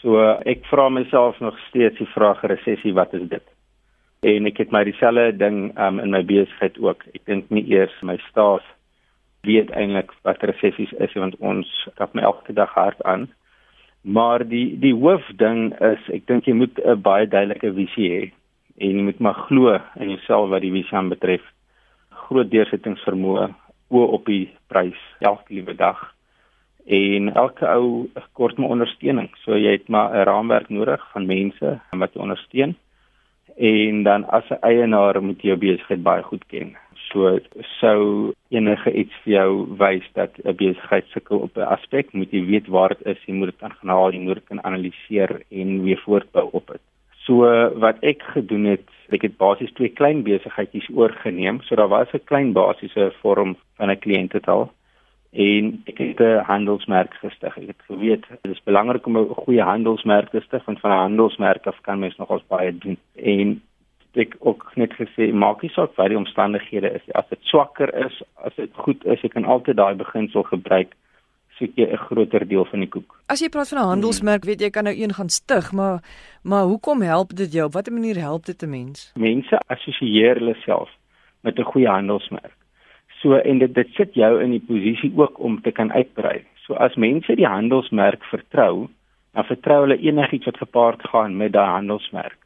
So 0.06 0.22
ek 0.46 0.68
vra 0.70 0.84
myself 0.94 1.40
nog 1.42 1.56
steeds 1.66 1.98
die 1.98 2.06
vraag 2.14 2.44
resessie 2.46 2.92
wat 2.94 3.14
is 3.18 3.24
dit? 3.26 3.46
En 4.22 4.46
ek 4.46 4.60
het 4.62 4.74
my 4.74 4.84
dieselfde 4.86 5.32
ding 5.42 5.72
um, 5.82 5.98
in 6.04 6.14
my 6.14 6.22
besigheid 6.22 6.78
ook. 6.78 7.02
Ek 7.18 7.24
dink 7.26 7.50
nie 7.50 7.64
eers 7.74 7.96
my 8.06 8.20
staf 8.28 8.62
weet 9.50 9.74
eintlik 9.74 10.14
wat 10.28 10.46
resessies 10.46 10.94
is 11.02 11.18
want 11.18 11.34
ons 11.42 11.72
kap 11.98 12.14
my 12.14 12.22
elke 12.22 12.54
dag 12.54 12.70
hard 12.78 13.02
aan. 13.10 13.26
Maar 14.06 14.46
die 14.46 14.78
die 14.78 14.94
hoofding 14.94 15.72
is 15.82 16.06
ek 16.14 16.30
dink 16.30 16.46
jy 16.46 16.54
moet 16.54 16.78
'n 16.86 17.02
baie 17.02 17.26
duidelike 17.26 17.74
visie 17.74 18.10
hê 18.14 18.24
en 18.78 18.98
jy 19.02 19.04
moet 19.10 19.20
maar 19.20 19.42
glo 19.50 19.74
in 19.98 20.14
jouself 20.14 20.54
wat 20.54 20.62
die 20.62 20.76
visie 20.78 20.98
aan 21.02 21.10
betref. 21.10 21.42
Groot 22.30 22.52
deursettingsvermoë, 22.54 23.50
oë 23.90 24.12
op 24.20 24.30
die 24.30 24.54
prys 24.70 25.02
elke 25.26 25.50
liewe 25.50 25.74
dag 25.74 26.15
en 26.86 27.34
elke 27.34 27.66
ou 27.68 28.10
kort 28.34 28.58
maar 28.58 28.70
ondersteuning. 28.70 29.30
So 29.44 29.58
jy 29.58 29.72
het 29.72 29.88
maar 29.88 30.14
'n 30.14 30.26
raamwerk 30.30 30.70
nodig 30.70 31.02
van 31.12 31.26
mense 31.26 31.80
wat 31.92 32.14
jou 32.14 32.24
ondersteun. 32.24 32.76
En 33.58 34.04
dan 34.04 34.28
as 34.30 34.50
'n 34.50 34.62
eienaar 34.62 35.24
moet 35.24 35.42
jy 35.42 35.48
jou 35.48 35.58
besigheid 35.58 36.04
baie 36.04 36.24
goed 36.24 36.46
ken. 36.48 36.78
So 37.10 37.40
sou 37.80 38.34
enige 38.50 38.92
iets 38.94 39.14
vir 39.24 39.34
jou 39.34 39.78
wys 39.78 40.06
dat 40.14 40.32
'n 40.44 40.56
besigheid 40.56 41.06
sukkel 41.08 41.40
op 41.40 41.58
'n 41.58 41.62
aspek, 41.62 42.14
moet 42.14 42.32
jy 42.32 42.46
weet 42.46 42.68
waar 42.68 42.90
dit 42.90 43.06
is, 43.06 43.26
jy 43.26 43.34
moet 43.34 43.52
dit 43.52 43.64
aanhaal, 43.64 44.12
jy 44.12 44.20
moet 44.20 44.36
dit 44.36 44.48
kan 44.48 44.64
analiseer 44.64 45.42
en 45.50 45.84
weer 45.84 46.02
voortbou 46.06 46.50
op 46.52 46.68
dit. 46.68 46.82
So 47.26 47.36
wat 47.80 47.98
ek 48.02 48.22
gedoen 48.22 48.66
het, 48.66 48.90
ek 49.10 49.22
het 49.22 49.38
basies 49.38 49.72
twee 49.74 49.90
klein 49.90 50.24
besigheidjies 50.24 50.90
oorgeneem. 50.94 51.62
So 51.62 51.76
daar 51.76 51.88
was 51.88 52.14
'n 52.14 52.24
klein 52.24 52.54
basiese 52.54 53.14
vorm 53.22 53.56
van 53.78 53.90
'n 53.90 54.00
kliëntetal 54.00 54.72
en 55.36 55.82
ek 55.86 55.98
het 55.98 56.20
'n 56.20 56.44
handelsmerk 56.48 57.14
gestig. 57.14 57.58
Ek 57.58 57.68
het 57.68 57.82
geweet 57.88 58.26
dit 58.42 58.52
is 58.52 58.64
belangrik 58.64 59.06
om 59.06 59.18
'n 59.18 59.28
goeie 59.46 59.62
handelsmerk 59.62 60.30
te 60.30 60.42
stig 60.42 60.66
want 60.66 60.80
van 60.80 60.92
'n 60.92 61.06
handelsmerk 61.08 61.68
af 61.68 61.82
kan 61.82 62.00
mens 62.00 62.18
nogals 62.18 62.48
baie 62.48 62.78
doen. 62.78 62.98
En 63.14 63.62
ek 64.14 64.36
ook 64.40 64.72
net 64.76 64.94
gesê 64.94 65.34
maak 65.34 65.62
nie 65.62 65.72
saak 65.72 65.96
wat 65.96 66.08
die 66.08 66.18
omstandighede 66.18 66.94
is 66.94 67.12
as 67.12 67.28
dit 67.30 67.40
swakker 67.42 68.06
is, 68.06 68.24
as 68.34 68.56
dit 68.56 68.70
goed 68.74 69.06
is, 69.06 69.22
jy 69.22 69.30
kan 69.30 69.46
altyd 69.46 69.76
daai 69.76 69.96
beginsel 69.96 70.44
gebruik. 70.44 70.96
soek 71.56 71.72
jy 71.76 71.88
'n 71.88 71.98
groter 71.98 72.48
deel 72.48 72.66
van 72.66 72.80
die 72.80 72.90
koek. 72.90 73.16
As 73.28 73.40
jy 73.40 73.50
praat 73.50 73.70
van 73.70 73.80
'n 73.80 73.88
handelsmerk, 73.94 74.44
weet 74.44 74.62
jy 74.62 74.70
kan 74.70 74.84
nou 74.84 74.96
een 74.96 75.14
gaan 75.14 75.30
stig, 75.30 75.72
maar 75.72 76.04
maar 76.44 76.64
hoekom 76.64 77.02
help 77.02 77.36
dit 77.36 77.52
jou? 77.52 77.66
Op 77.66 77.74
watter 77.74 77.94
manier 77.94 78.16
help 78.16 78.46
dit 78.46 78.64
'n 78.64 78.70
mens? 78.70 79.12
Mense 79.16 79.58
assosieer 79.68 80.36
hulle 80.36 80.56
self 80.66 80.90
met 81.42 81.58
'n 81.58 81.64
goeie 81.64 81.88
handelsmerk. 81.88 82.55
So 83.26 83.34
en 83.42 83.58
dit 83.58 83.72
dit 83.74 83.94
sit 83.98 84.14
jou 84.14 84.36
in 84.38 84.52
die 84.54 84.62
posisie 84.62 85.10
ook 85.18 85.40
om 85.42 85.56
te 85.66 85.72
kan 85.74 85.90
uitbrei. 85.92 86.44
So 86.62 86.78
as 86.78 86.94
mense 86.94 87.34
die 87.40 87.48
handelsmerk 87.50 88.22
vertrou, 88.30 88.86
dan 89.34 89.48
vertrou 89.50 89.80
hulle 89.82 89.98
enigiets 89.98 90.46
wat 90.46 90.62
gepaard 90.62 91.08
gaan 91.10 91.34
met 91.40 91.56
daai 91.56 91.72
handelsmerk. 91.72 92.38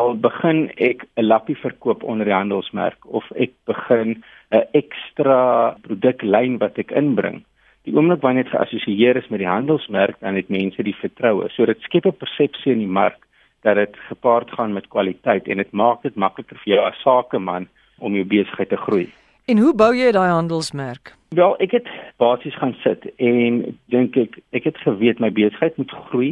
Al 0.00 0.16
begin 0.16 0.70
ek 0.88 1.04
'n 1.20 1.28
lappie 1.28 1.58
verkoop 1.60 2.02
onder 2.02 2.24
die 2.24 2.38
handelsmerk 2.38 3.04
of 3.04 3.28
ek 3.36 3.52
begin 3.68 4.24
'n 4.56 4.64
ekstra 4.72 5.76
produklyn 5.82 6.58
wat 6.64 6.78
ek 6.78 6.96
inbring, 6.96 7.44
die 7.84 7.92
oomblik 7.92 8.24
wanneer 8.24 8.44
dit 8.44 8.56
geassosieer 8.56 9.16
is 9.16 9.28
met 9.28 9.44
die 9.44 9.54
handelsmerk 9.56 10.16
dan 10.20 10.34
het 10.34 10.48
mense 10.48 10.82
die 10.82 10.96
vertroue. 10.96 11.48
So 11.50 11.66
dit 11.66 11.80
skep 11.80 12.06
'n 12.06 12.16
persepsie 12.16 12.72
in 12.72 12.78
die 12.78 12.96
mark 13.00 13.20
dat 13.62 13.76
dit 13.76 13.96
gepaard 14.08 14.50
gaan 14.50 14.72
met 14.72 14.88
kwaliteit 14.88 15.48
en 15.48 15.56
dit 15.56 15.72
maak 15.72 16.02
dit 16.02 16.16
makliker 16.16 16.56
vir 16.56 16.74
jou 16.74 16.84
as 16.86 17.02
sakeman 17.02 17.68
om 17.98 18.14
jou 18.14 18.24
besigheid 18.24 18.68
te 18.68 18.76
groei. 18.76 19.12
En 19.50 19.58
hoe 19.58 19.74
bou 19.74 19.90
jy 19.96 20.12
daai 20.14 20.30
handelsmerk? 20.30 21.16
Wel, 21.34 21.56
ek 21.64 21.72
het 21.74 21.88
basies 22.22 22.54
gaan 22.60 22.76
sit 22.84 23.08
en 23.16 23.62
dink 23.90 24.16
ek 24.20 24.38
ek 24.54 24.68
het 24.68 24.78
geweet 24.84 25.18
my 25.18 25.32
besigheid 25.34 25.80
moet 25.80 25.94
groei 26.10 26.30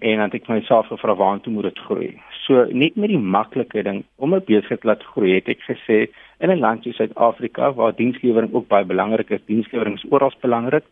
en 0.00 0.22
dan 0.22 0.30
het 0.30 0.38
ek 0.38 0.48
myself 0.48 0.88
gevra 0.88 1.16
waartoe 1.20 1.52
moet 1.52 1.68
dit 1.68 1.82
groei. 1.84 2.08
So 2.46 2.64
net 2.72 2.96
met 2.96 3.12
die 3.12 3.20
maklike 3.20 3.82
ding 3.84 4.04
om 4.16 4.34
'n 4.34 4.44
besigheid 4.48 4.84
laat 4.88 5.04
groei, 5.12 5.34
het 5.34 5.48
ek 5.52 5.68
gesê 5.68 6.08
in 6.40 6.50
'n 6.50 6.60
land 6.64 6.82
soos 6.82 6.96
Suid-Afrika 6.96 7.72
waar 7.72 7.92
dienslewering 7.92 8.54
ook 8.54 8.68
baie 8.68 8.84
belangrik 8.84 9.30
is, 9.30 9.44
dienslewering 9.46 9.96
is 9.96 10.10
oral 10.10 10.32
belangrik, 10.40 10.84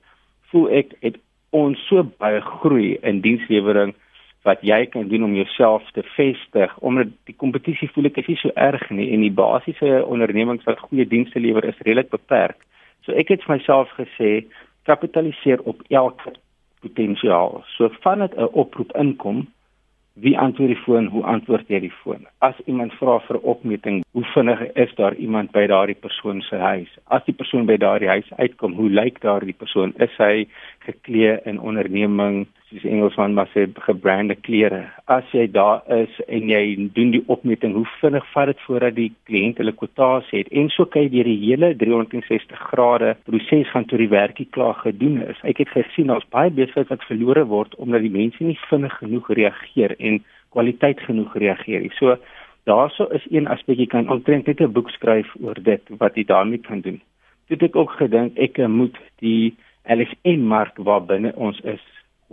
voel 0.50 0.68
ek 0.70 0.92
het 1.00 1.16
ons 1.50 1.86
so 1.88 2.02
baie 2.18 2.40
groei 2.40 2.98
in 3.02 3.20
dienslewering 3.20 3.94
wat 4.44 4.60
jy 4.60 4.84
kan 4.92 5.08
doen 5.08 5.24
om 5.24 5.34
jouself 5.34 5.84
te 5.96 6.02
vestig 6.16 6.72
omdat 6.84 7.12
die 7.28 7.36
kompetisie 7.36 7.88
voel 7.94 8.10
ek 8.10 8.20
is 8.22 8.28
nie 8.28 8.40
so 8.42 8.52
erg 8.60 8.84
nie 8.90 9.08
en 9.16 9.24
die 9.24 9.32
basiese 9.32 10.04
ondernemings 10.04 10.66
wat 10.68 10.82
goeie 10.84 11.08
dienste 11.08 11.40
lewer 11.40 11.64
is 11.64 11.80
redelik 11.80 12.12
beperk. 12.12 12.60
So 13.04 13.16
ek 13.16 13.32
het 13.32 13.44
vir 13.44 13.56
myself 13.56 13.92
gesê 13.96 14.44
kapitaliseer 14.88 15.64
op 15.64 15.80
elke 15.88 16.36
potensiaal. 16.84 17.62
So 17.76 17.88
vandat 18.04 18.36
'n 18.36 18.52
oproep 18.52 18.92
inkom, 19.00 19.46
wie 20.14 20.38
antwoord 20.38 20.70
die 20.70 20.82
foon, 20.84 21.06
hoe 21.06 21.24
antwoord 21.24 21.68
jy 21.68 21.80
die 21.80 21.92
foon? 22.02 22.26
As 22.38 22.54
iemand 22.64 22.92
vra 23.00 23.18
vir 23.26 23.38
opmeting, 23.40 24.04
hoe 24.14 24.24
vinnig 24.34 24.60
is 24.74 24.94
daar 24.94 25.14
iemand 25.14 25.50
by 25.50 25.66
daardie 25.66 25.98
persoon 25.98 26.42
se 26.42 26.56
huis? 26.56 26.90
As 27.04 27.24
die 27.24 27.34
persoon 27.34 27.66
by 27.66 27.76
daardie 27.76 28.08
huis 28.08 28.30
uitkom, 28.36 28.76
hoe 28.78 28.90
lyk 28.90 29.20
daardie 29.20 29.56
persoon? 29.58 29.94
Is 29.98 30.14
hy 30.16 30.46
geklee 30.86 31.40
in 31.44 31.58
onderneming 31.60 32.46
soos 32.74 32.90
Engelsman 32.90 33.34
maar 33.34 33.48
sê 33.52 33.66
gebrande 33.86 34.34
klere. 34.34 34.82
As 35.06 35.24
jy 35.32 35.46
daar 35.52 35.82
is 35.94 36.12
en 36.26 36.48
jy 36.50 36.88
doen 36.96 37.12
die 37.14 37.22
opmeting, 37.30 37.74
hoe 37.76 37.86
vinnig 38.00 38.26
vat 38.32 38.50
dit 38.50 38.62
voordat 38.66 38.96
die 38.96 39.10
kliënt 39.28 39.60
hulle 39.62 39.74
kwotasie 39.76 40.42
het? 40.42 40.50
En 40.50 40.70
so 40.74 40.86
kyk 40.90 41.14
jy 41.14 41.24
die 41.28 41.38
hele 41.44 41.72
360 41.78 42.64
grade 42.70 43.14
proses 43.28 43.70
gaan 43.70 43.86
tot 43.90 44.02
die 44.02 44.10
werkie 44.10 44.48
klaar 44.56 44.76
gedoen 44.82 45.20
is. 45.28 45.40
Ek 45.46 45.62
het 45.62 45.72
gesien 45.74 46.10
daar's 46.10 46.26
baie 46.34 46.50
besigheid 46.50 46.90
wat 46.90 47.06
verlore 47.08 47.46
word 47.50 47.74
omdat 47.78 48.04
die 48.04 48.12
mense 48.14 48.42
nie 48.42 48.58
vinnig 48.68 48.98
genoeg 48.98 49.30
reageer 49.38 49.96
en 49.98 50.22
kwaliteit 50.54 51.00
genoeg 51.06 51.34
reageer 51.38 51.86
nie. 51.86 51.94
So 52.00 52.18
daarso 52.66 53.08
is 53.14 53.24
een 53.30 53.50
aspek 53.50 53.78
jy 53.78 53.88
kan 53.92 54.10
omtrent 54.10 54.46
net 54.46 54.60
'n 54.60 54.72
boek 54.72 54.90
skryf 54.90 55.30
oor 55.40 55.58
dit 55.62 55.82
wat 55.98 56.16
jy 56.16 56.24
daarmee 56.24 56.58
kan 56.58 56.80
doen. 56.80 57.00
Dit 57.48 57.62
ek 57.62 57.76
ook 57.76 57.90
gedink 58.00 58.38
ek 58.38 58.58
moet 58.68 58.96
die 59.20 59.54
LSM 59.84 60.40
mark 60.48 60.76
waar 60.76 61.04
binne 61.04 61.32
ons 61.36 61.60
is 61.60 61.82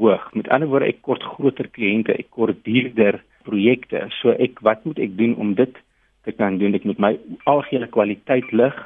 hoog. 0.02 0.26
Met 0.38 0.50
ander 0.50 0.70
woorde, 0.72 0.90
ek 0.92 1.04
kort 1.06 1.24
groter 1.36 1.70
kliënte, 1.78 2.16
ek 2.18 2.32
kort 2.34 2.64
duurder 2.66 3.22
projekte. 3.46 4.08
So 4.20 4.34
ek 4.34 4.62
wat 4.66 4.86
moet 4.88 5.02
ek 5.02 5.14
doen 5.20 5.36
om 5.42 5.54
dit 5.58 5.78
te 6.26 6.34
kan 6.36 6.58
doen? 6.62 6.76
Ek 6.78 6.88
moet 6.90 7.02
my 7.02 7.14
algehele 7.50 7.90
kwaliteit 7.94 8.50
lig 8.54 8.78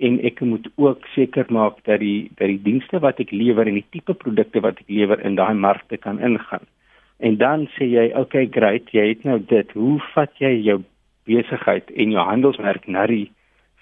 en 0.00 0.16
ek 0.24 0.40
moet 0.46 0.68
ook 0.80 1.04
seker 1.14 1.48
maak 1.52 1.82
dat 1.88 2.00
die 2.00 2.30
dat 2.38 2.48
die 2.48 2.62
dienste 2.64 3.00
wat 3.04 3.20
ek 3.20 3.34
lewer 3.36 3.68
en 3.68 3.76
die 3.80 3.88
tipe 3.92 4.16
produkte 4.16 4.62
wat 4.64 4.80
ek 4.80 4.92
lewer 4.92 5.20
in 5.26 5.36
daai 5.40 5.54
markte 5.54 6.00
kan 6.00 6.20
ingaan. 6.24 6.64
En 7.20 7.36
dan 7.36 7.66
sê 7.76 7.84
jy, 7.84 8.06
"Oké, 8.12 8.20
okay, 8.20 8.46
great, 8.46 8.92
jy 8.92 9.08
het 9.08 9.24
nou 9.24 9.38
dit. 9.38 9.70
Hoe 9.72 10.00
vat 10.14 10.32
jy 10.38 10.62
jou 10.64 10.82
besigheid 11.26 11.90
en 11.90 12.10
jou 12.10 12.24
handelsmerk 12.24 12.88
na 12.88 13.06
die 13.06 13.30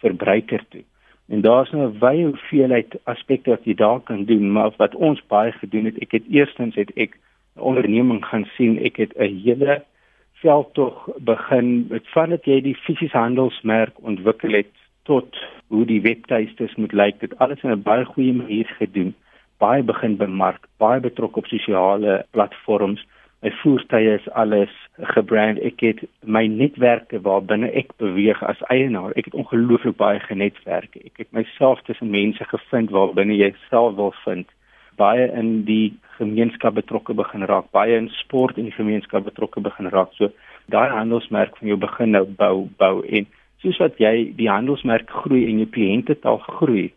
verbruiker 0.03 0.65
toe?" 0.71 0.83
En 1.29 1.41
daar's 1.41 1.71
nou 1.71 1.85
'n 1.87 1.99
wye 1.99 2.25
hoeveelheid 2.25 2.99
aspekte 3.05 3.51
wat 3.51 3.65
jy 3.65 3.75
daar 3.75 4.01
kan 4.01 4.25
doen, 4.25 4.53
maar 4.53 4.71
wat 4.77 4.95
ons 4.95 5.27
baie 5.27 5.53
gedoen 5.53 5.85
het, 5.85 5.99
ek 5.99 6.13
het 6.13 6.25
eerstens 6.31 6.75
het 6.75 6.91
ek 6.95 7.19
'n 7.57 7.61
onderneming 7.61 8.25
gaan 8.25 8.47
sien, 8.57 8.79
ek 8.79 8.97
het 8.97 9.13
'n 9.17 9.41
hele 9.45 9.85
veldtog 10.33 11.09
begin 11.19 11.87
met 11.89 12.09
vandat 12.09 12.45
jy 12.45 12.61
die 12.61 12.75
fisiese 12.75 13.17
handelsmerk 13.17 13.95
ontwikkel 14.01 14.53
het 14.53 14.73
tot 15.03 15.37
hoe 15.67 15.85
die 15.85 16.01
webtuistes 16.01 16.75
moet 16.75 16.93
lyk, 16.93 17.21
dit 17.21 17.39
alles 17.39 17.63
in 17.63 17.71
'n 17.71 17.83
baie 17.83 18.05
goeie 18.05 18.33
manier 18.33 18.67
gedoen. 18.79 19.15
Baie 19.59 19.83
begin 19.83 20.17
bemark, 20.17 20.67
baie 20.77 21.01
betrokke 21.01 21.39
op 21.39 21.47
sosiale 21.47 22.27
platforms 22.31 23.07
my 23.43 23.51
voertuie 23.63 24.15
is 24.15 24.31
alles 24.31 24.73
gebrand. 25.15 25.61
Ek 25.63 25.81
het 25.85 26.03
my 26.27 26.47
netwerke 26.51 27.21
waar 27.23 27.45
binne 27.47 27.71
ek 27.71 27.93
beweeg 28.03 28.41
as 28.43 28.61
eienaar. 28.73 29.15
Ek 29.15 29.31
het 29.31 29.39
ongelooflik 29.39 29.97
baie 30.01 30.21
genetwerke. 30.25 31.05
Ek 31.07 31.23
het 31.23 31.31
myself 31.37 31.83
tussen 31.87 32.11
mense 32.11 32.45
gevind 32.51 32.91
waar 32.95 33.15
binne 33.15 33.39
jy 33.39 33.53
self 33.69 33.95
wil 34.01 34.15
vind. 34.25 34.51
Baie 34.99 35.29
in 35.39 35.63
die 35.69 35.95
gemeenskap 36.19 36.75
betrokke 36.75 37.15
begin 37.15 37.47
raak, 37.47 37.71
baie 37.71 37.95
in 37.95 38.11
sport 38.19 38.59
en 38.59 38.67
die 38.67 38.75
gemeenskap 38.75 39.29
betrokke 39.29 39.63
begin 39.63 39.87
raak. 39.95 40.11
So 40.19 40.33
daai 40.67 40.91
handelsmerk 40.91 41.57
van 41.61 41.71
jou 41.71 41.79
begin 41.79 42.17
nou 42.17 42.25
bou 42.27 42.67
bou 42.81 42.95
en 43.07 43.29
soos 43.63 43.79
wat 43.83 43.99
jy 44.03 44.33
die 44.39 44.51
handelsmerk 44.51 45.11
groei 45.23 45.47
en 45.49 45.63
jou 45.63 45.69
kliënte 45.75 46.19
taal 46.23 46.39
groei, 46.59 46.89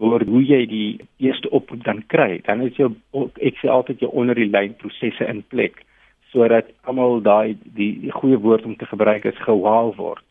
oor 0.00 0.24
hoe 0.24 0.42
jy 0.44 0.64
die 0.66 1.00
eerste 1.20 1.50
oproep 1.50 1.84
dan 1.84 2.02
kry. 2.06 2.40
Dan 2.46 2.64
is 2.64 2.76
jou 2.76 2.90
ek 3.40 3.60
sê 3.60 3.68
altyd 3.68 4.00
jou 4.00 4.10
onder 4.16 4.38
die 4.38 4.48
lyn 4.48 4.74
prosesse 4.80 5.26
in 5.28 5.44
plek 5.52 5.84
sodat 6.30 6.68
almal 6.86 7.18
daai 7.26 7.56
die, 7.64 7.92
die 8.04 8.12
goeie 8.14 8.38
woord 8.38 8.64
om 8.64 8.76
te 8.78 8.86
gebruik 8.86 9.24
is 9.26 9.46
gewaal 9.46 9.92
word. 9.96 10.22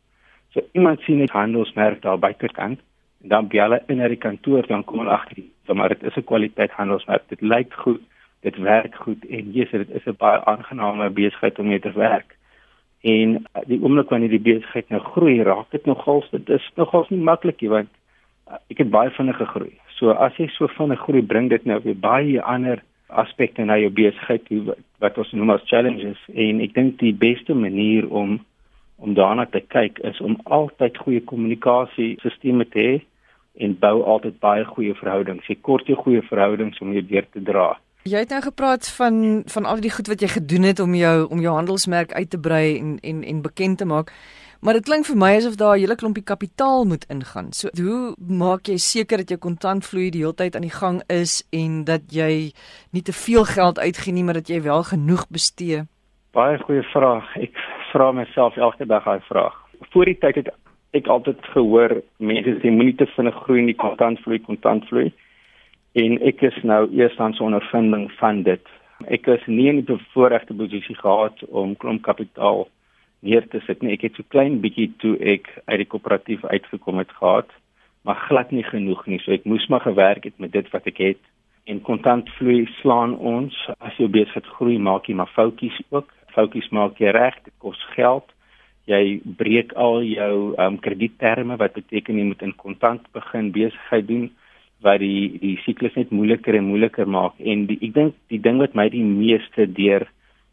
So 0.53 0.63
iemand 0.73 1.01
sien 1.05 1.21
'n 1.21 1.29
handelsmerk 1.31 2.01
daar 2.01 2.19
buitekant 2.19 2.79
en 3.23 3.29
dan 3.29 3.47
bel 3.47 3.61
hulle 3.61 3.83
in 3.87 3.97
na 3.97 4.07
die 4.07 4.23
kantoor 4.27 4.67
dan 4.67 4.83
kom 4.83 4.99
hulle 4.99 5.11
agter 5.11 5.35
die 5.35 5.51
so 5.65 5.73
maar 5.73 5.89
dit 5.89 6.03
is 6.03 6.15
'n 6.15 6.23
kwaliteit 6.23 6.71
handelsmerk. 6.71 7.29
Dit 7.29 7.41
lyk 7.41 7.73
goed, 7.73 8.01
dit 8.41 8.57
werk 8.57 8.95
goed 8.95 9.25
en 9.25 9.51
Jesus 9.51 9.85
dit 9.85 9.89
is 9.89 10.05
'n 10.05 10.15
baie 10.17 10.39
aangename 10.45 11.09
besigheid 11.09 11.59
om 11.59 11.67
mee 11.67 11.79
te 11.79 11.91
werk. 11.91 12.37
En 13.01 13.45
die 13.67 13.81
oomblik 13.81 14.09
wanneer 14.09 14.29
die 14.29 14.47
besigheid 14.53 14.89
nou 14.89 15.01
groei, 15.01 15.43
raak 15.43 15.71
dit 15.71 15.85
nogal 15.85 16.23
dit 16.31 16.49
is 16.49 16.71
nogal 16.75 17.05
nie 17.09 17.19
maklik 17.19 17.61
nie 17.61 17.69
want 17.69 17.89
ek 18.69 18.83
het 18.83 18.91
baie 18.93 19.11
vinnig 19.15 19.37
gegroei. 19.37 19.73
So 19.97 20.13
as 20.15 20.37
jy 20.39 20.47
so 20.53 20.69
vinnig 20.77 21.01
groei, 21.05 21.21
bring 21.21 21.49
dit 21.49 21.65
nou 21.69 21.79
weer 21.83 21.97
baie 21.97 22.41
ander 22.41 22.83
aspekte 23.09 23.65
na 23.65 23.77
jou 23.81 23.89
besigheid 23.89 24.45
wat 25.01 25.17
ons 25.17 25.31
noem 25.33 25.55
as 25.55 25.65
challenges 25.69 26.19
en 26.29 26.61
ek 26.61 26.75
dink 26.75 26.99
die 27.01 27.13
beste 27.13 27.57
manier 27.57 28.07
om 28.09 28.39
om 28.99 29.13
daarna 29.15 29.45
te 29.47 29.61
kyk 29.71 30.01
is 30.03 30.17
om 30.19 30.35
altyd 30.43 30.97
goeie 30.99 31.21
kommunikasiesisteme 31.23 32.65
te 32.67 32.83
hê 32.83 32.95
en 33.63 33.75
bou 33.79 34.01
altyd 34.03 34.39
baie 34.43 34.65
goeie 34.67 34.95
verhoudings. 34.99 35.47
Jy 35.47 35.55
kort 35.63 35.87
jy 35.87 35.95
goeie 35.95 36.23
verhoudings 36.27 36.81
om 36.83 36.91
jou 36.95 37.03
deur 37.07 37.27
te 37.31 37.43
dra. 37.43 37.69
Jy 38.07 38.23
het 38.23 38.33
nou 38.35 38.41
gepraat 38.43 38.87
van 38.97 39.43
van 39.51 39.65
al 39.65 39.81
die 39.83 39.91
goed 39.91 40.11
wat 40.11 40.21
jy 40.23 40.29
gedoen 40.35 40.67
het 40.67 40.79
om 40.83 40.93
jou 40.95 41.15
om 41.31 41.39
jou 41.43 41.55
handelsmerk 41.55 42.13
uit 42.13 42.29
te 42.29 42.39
brei 42.39 42.77
en 42.79 42.97
en 43.03 43.23
en 43.23 43.41
bekend 43.41 43.77
te 43.77 43.87
maak. 43.87 44.13
Maar 44.59 44.75
dit 44.75 44.83
klink 44.83 45.05
vir 45.07 45.15
my 45.15 45.29
asof 45.37 45.55
daar 45.55 45.75
'n 45.77 45.79
hele 45.79 45.95
klompie 45.95 46.23
kapitaal 46.23 46.83
moet 46.85 47.05
ingaan. 47.07 47.53
So 47.53 47.67
hoe 47.81 48.15
maak 48.27 48.67
jy 48.67 48.77
seker 48.77 49.17
dat 49.17 49.29
jou 49.29 49.39
kontantvloei 49.39 50.09
die 50.11 50.19
hele 50.19 50.33
tyd 50.33 50.55
aan 50.55 50.67
die 50.67 50.79
gang 50.81 51.01
is 51.07 51.47
en 51.51 51.83
dat 51.83 52.01
jy 52.11 52.51
nie 52.91 53.01
te 53.01 53.13
veel 53.13 53.45
geld 53.45 53.79
uitgee 53.79 54.13
nie, 54.13 54.23
maar 54.23 54.33
dat 54.33 54.47
jy 54.47 54.61
wel 54.61 54.83
genoeg 54.83 55.27
bestee? 55.29 55.83
Baie 56.31 56.57
goeie 56.57 56.83
vraag. 56.83 57.37
Ek 57.37 57.55
vra 57.91 58.11
myself 58.11 58.57
elke 58.57 58.85
dag 58.85 59.03
daai 59.03 59.19
vraag. 59.19 59.55
Voor 59.91 60.05
die 60.05 60.17
tyd 60.17 60.35
het 60.35 60.49
ek 60.91 61.07
altyd 61.07 61.37
gehoor 61.53 62.01
mense 62.17 62.59
sê 62.59 62.69
moenie 62.69 62.95
te 62.95 63.05
vinnig 63.05 63.35
groei 63.35 63.59
in 63.59 63.65
die 63.65 63.75
kontantvloei, 63.75 64.39
kontantvloei. 64.39 65.13
En 65.93 66.21
ek 66.21 66.41
is 66.41 66.63
nou 66.63 66.91
eerstens 66.91 67.39
ondervinding 67.39 68.11
van 68.11 68.43
dit. 68.43 68.65
Ek 69.07 69.27
is 69.27 69.45
nie 69.47 69.69
in 69.69 69.75
die 69.75 69.95
bevoordeelde 69.95 70.53
posisie 70.53 70.95
gehad 70.95 71.43
om 71.47 71.75
klomp 71.75 72.01
kapitaal 72.01 72.67
neer 73.25 73.47
te 73.47 73.61
sit 73.65 73.81
nie. 73.83 73.93
Ek 73.95 74.05
het 74.07 74.17
so 74.17 74.27
klein 74.33 74.59
bietjie 74.63 74.89
toe 75.03 75.15
ek 75.19 75.49
uit 75.65 75.79
die 75.83 75.89
koöperatief 75.89 76.45
uitgekom 76.45 77.01
het 77.01 77.11
gehad, 77.19 77.51
maar 78.07 78.19
glad 78.27 78.53
nie 78.55 78.63
genoeg 78.63 79.05
nie. 79.07 79.19
So 79.23 79.35
ek 79.35 79.47
moes 79.49 79.67
maar 79.69 79.83
gewerk 79.85 80.27
het 80.29 80.39
met 80.39 80.53
dit 80.55 80.69
wat 80.73 80.87
ek 80.87 81.03
het. 81.03 81.21
En 81.69 81.83
kontantvloei 81.85 82.63
slaan 82.79 83.15
ons 83.17 83.55
as 83.77 83.95
jy 84.01 84.07
besig 84.09 84.47
groei, 84.57 84.79
maak 84.79 85.09
jy 85.09 85.17
maar 85.19 85.31
foutjies 85.35 85.77
ook. 85.91 86.09
Foutjies 86.33 86.69
maak 86.73 86.99
jy 87.01 87.11
reg, 87.13 87.37
dit 87.45 87.53
kos 87.61 87.79
geld. 87.95 88.25
Jy 88.89 89.19
breek 89.37 89.75
al 89.77 90.01
jou 90.07 90.35
um, 90.57 90.79
kredietterme 90.81 91.59
wat 91.61 91.75
beteken 91.77 92.17
jy 92.17 92.25
moet 92.31 92.41
in 92.41 92.55
kontant 92.57 93.05
begin 93.13 93.51
besigheid 93.53 94.07
doen. 94.07 94.29
wat 94.81 95.01
die 95.03 95.39
die 95.41 95.57
siklus 95.65 95.95
net 95.99 96.11
moeiliker 96.15 96.55
en 96.55 96.69
moeiliker 96.69 97.07
maak 97.07 97.35
en 97.39 97.65
die, 97.67 97.77
ek 97.83 97.93
dink 97.95 98.15
die 98.31 98.39
ding 98.39 98.61
wat 98.63 98.75
my 98.79 98.87
die 98.91 99.03
meeste 99.03 99.67
deur 99.67 100.07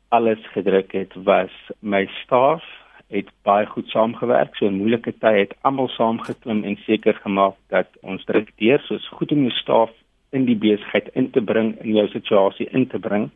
alles 0.08 0.42
gedruk 0.54 0.92
het 0.92 1.14
was 1.14 1.52
my 1.80 2.06
staf 2.22 2.64
het 3.08 3.28
baie 3.42 3.66
goed 3.66 3.88
saamgewerk. 3.88 4.56
So 4.56 4.66
in 4.66 4.80
moeilike 4.80 5.14
tye 5.22 5.44
het 5.44 5.54
almal 5.60 5.88
saamgeklim 5.94 6.64
en 6.64 6.76
seker 6.86 7.14
gemaak 7.22 7.54
dat 7.70 7.86
ons 8.02 8.24
direkteur 8.26 8.82
soos 8.82 9.06
goed 9.18 9.32
om 9.32 9.44
jou 9.46 9.54
staf 9.60 9.92
in 10.34 10.46
die 10.48 10.58
besigheid 10.58 11.08
in 11.14 11.30
te 11.30 11.40
bring 11.40 11.76
in 11.84 11.94
jou 11.94 12.08
situasie 12.10 12.68
in 12.70 12.88
te 12.90 12.98
bring. 12.98 13.30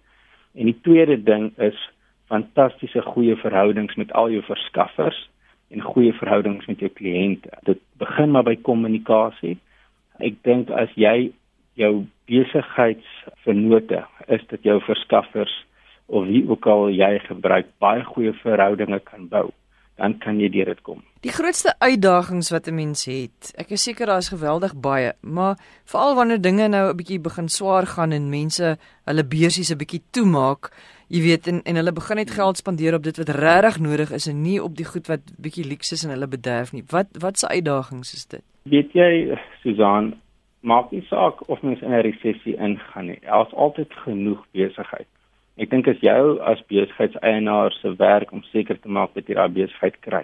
En 0.59 0.67
die 0.67 0.79
tweede 0.83 1.21
ding 1.23 1.53
is 1.59 1.79
fantastiese 2.31 3.03
goeie 3.03 3.37
verhoudings 3.39 3.95
met 3.95 4.13
al 4.13 4.31
jou 4.31 4.43
verskaffers 4.47 5.29
en 5.71 5.87
goeie 5.87 6.13
verhoudings 6.19 6.67
met 6.67 6.83
jou 6.83 6.91
kliënte. 6.91 7.51
Dit 7.67 7.79
begin 8.03 8.35
maar 8.35 8.47
by 8.47 8.57
kommunikasie. 8.67 9.57
Ek 10.19 10.43
dink 10.47 10.71
as 10.75 10.91
jy 10.99 11.31
jou 11.79 12.07
besigheidsvernote 12.31 14.03
is 14.27 14.43
dit 14.51 14.67
jou 14.67 14.81
verskaffers 14.83 15.55
of 16.11 16.27
wie 16.27 16.43
ook 16.49 16.67
al 16.67 16.89
jy 16.91 17.19
gebruik 17.29 17.71
baie 17.79 18.05
goeie 18.05 18.33
verhoudinge 18.43 18.99
kan 19.07 19.29
bou, 19.31 19.51
dan 20.01 20.17
kan 20.19 20.41
jy 20.41 20.49
deur 20.53 20.73
dit 20.73 20.83
kom. 20.87 21.03
Die 21.25 21.33
grootste 21.33 21.75
uitdagings 21.79 22.51
wat 22.51 22.69
'n 22.69 22.75
mens 22.75 23.05
het, 23.05 23.53
ek 23.57 23.71
is 23.77 23.83
seker 23.83 24.07
daar 24.07 24.23
is 24.25 24.33
geweldig 24.33 24.75
baie, 24.75 25.13
maar 25.21 25.57
veral 25.85 26.15
wanneer 26.15 26.41
dinge 26.41 26.69
nou 26.69 26.91
'n 26.91 26.97
bietjie 26.97 27.21
begin 27.21 27.49
swaar 27.49 27.87
gaan 27.87 28.13
en 28.13 28.31
mense 28.31 28.79
hulle 29.05 29.25
beursies 29.25 29.71
'n 29.71 29.79
bietjie 29.79 30.03
toemaak, 30.11 30.73
jy 31.09 31.21
weet 31.23 31.47
en 31.47 31.63
en 31.65 31.77
hulle 31.77 31.93
begin 31.93 32.17
net 32.17 32.31
geld 32.31 32.57
spandeer 32.57 32.95
op 32.95 33.03
dit 33.03 33.17
wat 33.17 33.29
regtig 33.29 33.79
nodig 33.81 34.11
is 34.13 34.27
en 34.27 34.43
nie 34.43 34.63
op 34.63 34.77
die 34.77 34.87
goed 34.93 35.07
wat 35.07 35.21
bietjie 35.39 35.69
luks 35.69 35.93
is 35.93 36.05
en 36.05 36.11
hulle 36.11 36.27
bederf 36.29 36.73
nie. 36.73 36.85
Wat 36.91 37.07
wat 37.19 37.39
se 37.39 37.49
uitdagings 37.49 38.15
is 38.15 38.27
dit? 38.27 38.43
Weet 38.63 38.93
jy, 38.93 39.39
Susan, 39.63 40.15
maak 40.61 40.91
nie 40.91 41.05
saak 41.09 41.49
of 41.49 41.63
mens 41.63 41.81
in 41.81 41.93
'n 41.93 42.03
resessie 42.03 42.57
ingaan 42.57 43.07
nie. 43.07 43.19
Daar's 43.21 43.53
altyd 43.53 43.93
genoeg 43.93 44.47
besigheid. 44.53 45.07
Ek 45.61 45.69
dink 45.69 45.89
as 45.93 45.99
jou 46.01 46.39
as 46.49 46.61
besigheidseienaar 46.73 47.75
se 47.77 47.91
werk 48.01 48.31
om 48.33 48.41
seker 48.49 48.79
te 48.81 48.89
maak 48.89 49.11
dat 49.13 49.27
jy 49.29 49.35
daai 49.37 49.53
besigheid 49.53 49.97
kry. 50.01 50.23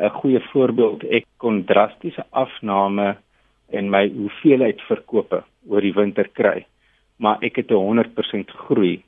'n 0.00 0.10
Goeie 0.18 0.40
voorbeeld, 0.52 1.04
ek 1.04 1.26
kon 1.36 1.64
drastiese 1.68 2.24
afname 2.32 3.16
in 3.68 3.90
my 3.90 4.08
hoeveelheid 4.08 4.80
verkope 4.88 5.42
oor 5.68 5.84
die 5.84 5.92
winter 5.92 6.28
kry, 6.32 6.64
maar 7.18 7.44
ek 7.44 7.60
het 7.60 7.70
'n 7.70 7.84
100% 7.88 8.50
groei 8.64 9.02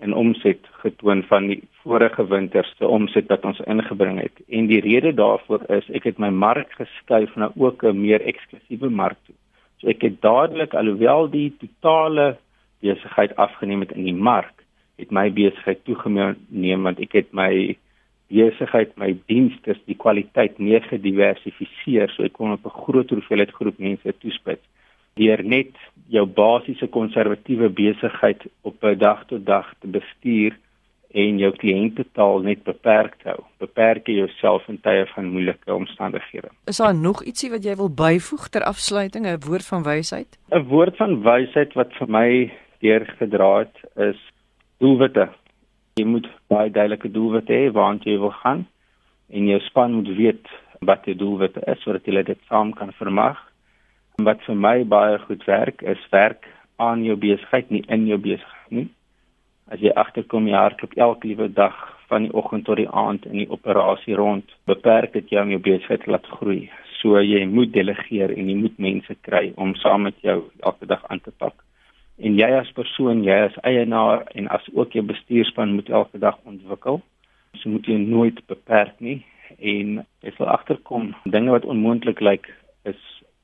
in 0.00 0.14
omset 0.14 0.64
getoon 0.82 1.22
van 1.28 1.46
die 1.46 1.60
vorige 1.82 2.24
winter 2.26 2.64
se 2.78 2.88
omset 2.88 3.28
wat 3.28 3.44
ons 3.44 3.60
ingebring 3.66 4.18
het. 4.20 4.40
En 4.48 4.66
die 4.66 4.80
rede 4.80 5.12
daarvoor 5.12 5.68
is 5.68 5.90
ek 5.90 6.04
het 6.04 6.18
my 6.18 6.30
mark 6.30 6.72
geskuif 6.72 7.36
na 7.36 7.52
ook 7.56 7.84
'n 7.84 8.00
meer 8.00 8.20
eksklusiewe 8.20 8.90
mark 8.90 9.18
toe. 9.26 9.36
So 9.78 9.88
ek 9.88 10.02
het 10.02 10.20
dadelik 10.22 10.74
alhoewel 10.74 11.30
die 11.30 11.52
totale 11.60 12.36
besigheid 12.80 13.36
afgeneem 13.36 13.80
het 13.80 13.92
in 13.92 14.04
die 14.04 14.14
mark, 14.30 14.61
het 15.02 15.14
my 15.14 15.28
besigheid 15.30 15.84
toegeneem 15.84 16.88
want 16.88 17.00
ek 17.02 17.12
het 17.20 17.32
my 17.36 17.76
besigheid, 18.32 18.94
my 18.96 19.12
dienste, 19.28 19.76
die 19.84 19.98
kwaliteit 19.98 20.58
meer 20.58 20.84
gediversifiseer 20.88 22.12
so 22.14 22.24
ek 22.24 22.32
kon 22.38 22.54
op 22.54 22.64
'n 22.64 22.78
groter 22.84 23.20
hoeveelheid 23.20 23.52
groep 23.52 23.78
mense 23.78 24.14
toespits 24.24 24.64
deur 25.20 25.42
net 25.44 25.76
jou 26.08 26.24
basiese 26.26 26.86
konservatiewe 26.88 27.68
besigheid 27.68 28.40
op 28.62 28.84
'n 28.84 28.98
dag 28.98 29.26
tot 29.26 29.46
dag 29.46 29.74
te 29.80 29.86
bestuur 29.86 30.56
en 31.12 31.38
jou 31.38 31.52
kliëntetaal 31.52 32.38
net 32.38 32.62
beperk 32.64 33.16
hou. 33.24 33.44
Beperk 33.58 34.06
jouself 34.06 34.68
in 34.68 34.80
tye 34.80 35.06
van 35.14 35.28
moeilike 35.32 35.74
omstandighede. 35.74 36.48
Is 36.66 36.76
daar 36.76 36.94
nog 36.94 37.22
ietsie 37.24 37.50
wat 37.50 37.64
jy 37.64 37.76
wil 37.76 37.90
byvoeg 37.90 38.48
ter 38.48 38.64
afsluiting, 38.64 39.26
'n 39.26 39.44
woord 39.46 39.66
van 39.66 39.82
wysheid? 39.82 40.38
'n 40.50 40.64
Woord 40.68 40.96
van 40.96 41.22
wysheid 41.22 41.72
wat 41.74 41.92
vir 41.92 42.08
my 42.08 42.52
deurgedra 42.80 43.58
het 43.58 43.76
is 43.96 44.31
doelwitte. 44.82 45.28
Jy 46.00 46.06
moet 46.08 46.26
baie 46.50 46.70
duidelike 46.70 47.10
doelwitte 47.14 47.54
hê 47.54 47.70
waartoe 47.76 48.14
jy 48.14 48.18
wil 48.22 48.34
gaan 48.42 48.64
en 49.30 49.48
jou 49.48 49.60
span 49.68 49.94
moet 49.94 50.10
weet 50.18 50.50
wat 50.88 51.04
die 51.06 51.14
doelwitte 51.18 51.62
is 51.70 51.80
sodat 51.84 52.08
hulle 52.10 52.24
dit 52.26 52.40
saam 52.50 52.72
kan 52.78 52.90
vermag 52.98 53.38
wat 54.26 54.42
vir 54.46 54.58
my 54.64 54.74
baie 54.94 55.20
goed 55.22 55.46
werk 55.46 55.82
is 55.94 56.02
werk 56.10 56.48
aan 56.82 57.04
jou 57.06 57.16
besigheid 57.16 57.70
nie 57.70 57.82
in 57.88 58.06
jou 58.10 58.18
besigheid 58.18 58.76
nie. 58.78 58.88
As 59.72 59.80
jy 59.80 59.92
agterkom 60.02 60.48
jy 60.50 60.58
hardloop 60.58 60.98
elke 61.06 61.30
liewe 61.30 61.48
dag 61.48 61.78
van 62.10 62.26
die 62.26 62.34
oggend 62.36 62.66
tot 62.66 62.80
die 62.80 62.90
aand 62.90 63.26
in 63.30 63.38
die 63.40 63.48
operasie 63.48 64.18
rond, 64.18 64.50
beperk 64.68 65.14
dit 65.16 65.30
jou 65.32 65.44
om 65.46 65.54
jou 65.54 65.62
besigheid 65.62 66.06
laat 66.10 66.26
groei. 66.36 66.66
So 67.00 67.22
jy 67.22 67.44
moet 67.48 67.72
delegeer 67.72 68.34
en 68.34 68.50
jy 68.50 68.56
moet 68.58 68.78
mense 68.78 69.16
kry 69.28 69.52
om 69.56 69.76
saam 69.80 70.08
met 70.10 70.18
jou 70.26 70.42
elke 70.60 70.90
dag 70.90 71.06
aan 71.08 71.22
te 71.22 71.32
pak. 71.38 71.54
En 72.18 72.36
jy 72.38 72.48
as 72.58 72.70
persoon, 72.76 73.22
jy 73.24 73.38
as 73.48 73.56
eienaar 73.66 74.26
en 74.36 74.48
as 74.52 74.66
ook 74.74 74.92
jou 74.92 75.04
bestuurspan 75.06 75.74
moet 75.74 75.88
elke 75.88 76.18
dag 76.18 76.38
ontwikkel. 76.44 77.00
So 77.60 77.72
moet 77.72 77.86
jy 77.86 77.98
nooit 78.00 78.40
beperk 78.46 78.98
nie 79.00 79.22
en 79.58 80.02
jy 80.24 80.32
sal 80.36 80.48
agterkom 80.52 81.12
dinge 81.24 81.52
wat 81.52 81.68
onmoontlik 81.68 82.20
lyk 82.24 82.48
is 82.88 83.00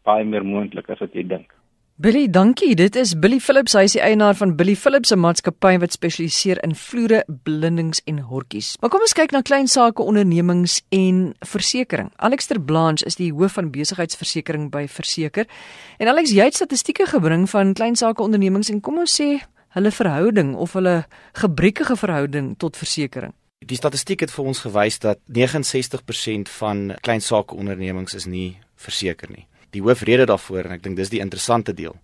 baie 0.08 0.24
meer 0.24 0.44
moontlik 0.44 0.88
as 0.90 1.00
wat 1.04 1.16
jy 1.16 1.26
dink. 1.28 1.52
Billy, 2.00 2.30
dankie. 2.30 2.74
Dit 2.74 2.96
is 2.96 3.18
Billy 3.18 3.40
Philips, 3.40 3.72
hy 3.74 3.80
is 3.88 3.96
die 3.96 4.00
eienaar 4.06 4.36
van 4.38 4.52
Billy 4.54 4.76
Philips 4.78 5.10
se 5.10 5.16
maatskappy 5.18 5.72
wat 5.82 5.96
spesialiseer 5.96 6.60
in 6.62 6.76
vloere, 6.78 7.24
blindings 7.42 7.98
en 8.06 8.20
hortjies. 8.28 8.68
Maar 8.78 8.92
kom 8.94 9.02
ons 9.02 9.16
kyk 9.18 9.34
na 9.34 9.40
klein 9.42 9.66
sake 9.66 10.06
ondernemings 10.06 10.76
en 10.94 11.32
versekerings. 11.42 12.14
Alex 12.22 12.46
ter 12.46 12.62
Blanche 12.62 13.02
is 13.10 13.18
die 13.18 13.32
hoof 13.34 13.58
van 13.58 13.72
besigheidsversekering 13.74 14.70
by 14.70 14.84
Verseker. 14.86 15.50
En 15.98 16.12
Alex, 16.14 16.30
jy 16.38 16.46
het 16.46 16.60
statistieke 16.60 17.08
gebring 17.10 17.48
van 17.50 17.74
klein 17.74 17.98
sake 17.98 18.22
ondernemings 18.22 18.70
en 18.70 18.78
kom 18.78 19.02
ons 19.02 19.18
sê 19.18 19.32
hulle 19.74 19.90
verhouding 19.90 20.54
of 20.54 20.78
hulle 20.78 21.00
gebrekkige 21.42 21.98
verhouding 21.98 22.54
tot 22.62 22.78
versekerings. 22.78 23.34
Die 23.58 23.82
statistiek 23.82 24.22
het 24.22 24.30
vir 24.30 24.54
ons 24.54 24.62
gewys 24.62 25.02
dat 25.02 25.18
69% 25.26 26.46
van 26.62 26.92
klein 27.02 27.26
sake 27.26 27.58
ondernemings 27.58 28.14
is 28.14 28.30
nie 28.30 28.52
verseker 28.78 29.34
nie 29.34 29.48
die 29.76 29.82
hoofrede 29.84 30.26
daarvoor 30.26 30.68
en 30.68 30.76
ek 30.78 30.82
dink 30.82 30.96
dis 30.96 31.12
die 31.12 31.22
interessante 31.24 31.74
deel. 31.74 31.96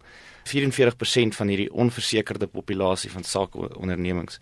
44% 0.44 1.36
van 1.38 1.48
hierdie 1.48 1.70
onversekerde 1.72 2.46
populasie 2.52 3.10
van 3.10 3.24
sakeondernemings 3.24 4.40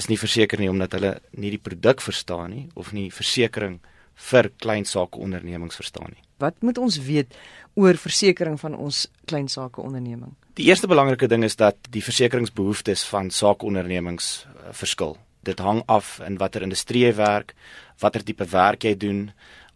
is 0.00 0.08
nie 0.08 0.18
verseker 0.20 0.60
nie 0.60 0.68
omdat 0.70 0.96
hulle 0.96 1.14
nie 1.36 1.52
die 1.54 1.62
produk 1.62 2.02
verstaan 2.04 2.52
nie 2.54 2.66
of 2.74 2.92
nie 2.96 3.08
versekerings 3.12 3.80
vir 4.20 4.50
klein 4.60 4.84
sakeondernemings 4.84 5.78
verstaan 5.80 6.12
nie. 6.12 6.22
Wat 6.40 6.56
moet 6.64 6.78
ons 6.80 6.98
weet 7.04 7.34
oor 7.78 7.96
versekerings 8.00 8.60
van 8.60 8.76
ons 8.76 9.06
klein 9.28 9.48
sakeonderneming? 9.48 10.34
Die 10.58 10.68
eerste 10.68 10.88
belangrike 10.90 11.28
ding 11.30 11.44
is 11.46 11.56
dat 11.56 11.78
die 11.92 12.04
versekeringsbehoeftes 12.04 13.04
van 13.08 13.30
sakeondernemings 13.32 14.30
uh, 14.44 14.72
verskil. 14.76 15.16
Dit 15.46 15.60
hang 15.64 15.82
af 15.88 16.18
in 16.24 16.36
watter 16.40 16.64
industrie 16.66 17.06
jy 17.06 17.14
werk, 17.16 17.54
watter 18.00 18.24
tipe 18.24 18.44
werk 18.50 18.84
jy 18.84 18.94
doen, 19.00 19.22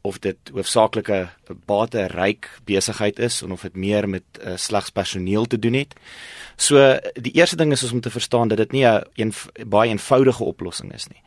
of 0.04 0.18
dit 0.20 0.50
hoofsaaklike 0.52 1.28
bate 1.64 2.06
ryk 2.12 2.50
besigheid 2.68 3.18
is 3.18 3.42
of 3.42 3.62
dit 3.64 3.76
meer 3.76 4.08
met 4.08 4.24
uh, 4.40 4.56
slegs 4.60 4.92
personeel 4.92 5.46
te 5.48 5.58
doen 5.58 5.78
het. 5.80 5.94
So 6.56 6.76
die 7.16 7.32
eerste 7.32 7.56
ding 7.56 7.72
is 7.72 7.86
om 7.92 8.00
te 8.04 8.12
verstaan 8.12 8.48
dat 8.52 8.58
dit 8.58 8.72
nie 8.72 8.84
'n 8.86 9.02
een, 9.16 9.32
baie 9.66 9.90
eenvoudige 9.90 10.44
oplossing 10.44 10.92
is 10.92 11.08
nie 11.08 11.22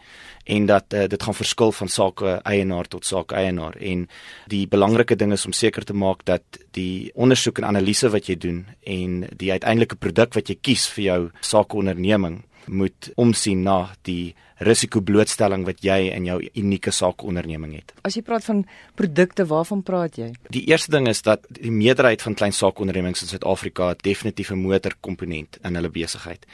en 0.48 0.66
dat 0.66 0.94
uh, 0.94 1.08
dit 1.08 1.24
gaan 1.24 1.36
verskil 1.36 1.72
van 1.72 1.88
sake 1.88 2.40
eienaar 2.44 2.88
tot 2.88 3.06
sake 3.06 3.36
eienaar 3.36 3.76
en 3.76 4.08
die 4.48 4.68
belangrike 4.68 5.16
ding 5.16 5.32
is 5.32 5.46
om 5.46 5.52
seker 5.52 5.84
te 5.84 5.94
maak 5.94 6.24
dat 6.26 6.44
die 6.72 7.12
ondersoek 7.14 7.58
en 7.58 7.66
analise 7.66 8.10
wat 8.10 8.30
jy 8.32 8.38
doen 8.38 8.66
en 8.84 9.26
die 9.36 9.52
uiteindelike 9.52 9.96
produk 9.96 10.34
wat 10.34 10.50
jy 10.50 10.58
kies 10.62 10.88
vir 10.96 11.04
jou 11.04 11.22
sakeonderneming 11.42 12.44
moet 12.68 13.12
omsien 13.16 13.64
na 13.64 13.90
die 14.08 14.36
risikoblootstelling 14.66 15.66
wat 15.68 15.84
jy 15.86 15.98
in 16.14 16.26
jou 16.26 16.38
unieke 16.58 16.92
sakeonderneming 16.96 17.76
het. 17.78 17.94
As 18.08 18.18
jy 18.18 18.24
praat 18.26 18.46
van 18.48 18.64
produkte, 18.98 19.46
waarvan 19.50 19.84
praat 19.86 20.18
jy? 20.18 20.32
Die 20.54 20.66
eerste 20.72 20.92
ding 20.96 21.08
is 21.10 21.22
dat 21.26 21.46
die 21.60 21.72
meerderheid 21.74 22.24
van 22.26 22.38
klein 22.38 22.56
sakeondernemings 22.56 23.22
in 23.22 23.32
Suid-Afrika 23.32 23.94
definitief 24.02 24.52
'n 24.52 24.62
motorkomponent 24.64 25.60
in 25.64 25.76
hulle 25.76 25.90
besigheid. 25.90 26.46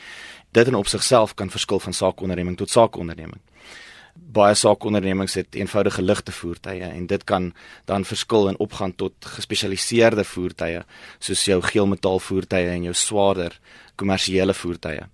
Dit 0.51 0.67
in 0.67 0.75
opsigself 0.75 1.33
kan 1.33 1.49
verskil 1.49 1.79
van 1.79 1.93
sakeonderneming 1.93 2.57
tot 2.57 2.69
sakeonderneming. 2.69 3.41
Baie 4.15 4.53
sakeondernemings 4.55 5.33
het 5.33 5.55
eenvoudige 5.55 6.01
ligte 6.01 6.31
voertuie 6.31 6.83
en 6.83 7.07
dit 7.07 7.23
kan 7.23 7.53
dan 7.85 8.05
verskil 8.05 8.47
en 8.47 8.59
opgaan 8.59 8.95
tot 8.95 9.13
gespesialiseerde 9.19 10.23
voertuie 10.23 10.83
soos 11.19 11.45
jou 11.45 11.61
geelmetaal 11.61 12.19
voertuie 12.19 12.67
en 12.67 12.83
jou 12.83 12.93
swaarder 12.93 13.59
kommersiële 13.95 14.53
voertuie 14.53 15.07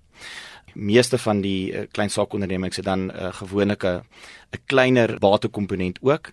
meeste 0.74 1.18
van 1.18 1.42
die 1.42 1.72
uh, 1.72 1.86
klein 1.92 2.10
saakondernemings 2.10 2.76
het 2.76 2.86
dan 2.86 3.08
'n 3.08 3.12
uh, 3.16 3.34
gewone 3.34 3.76
'n 3.76 4.62
kleiner 4.66 5.20
batekomponent 5.20 6.00
ook. 6.02 6.32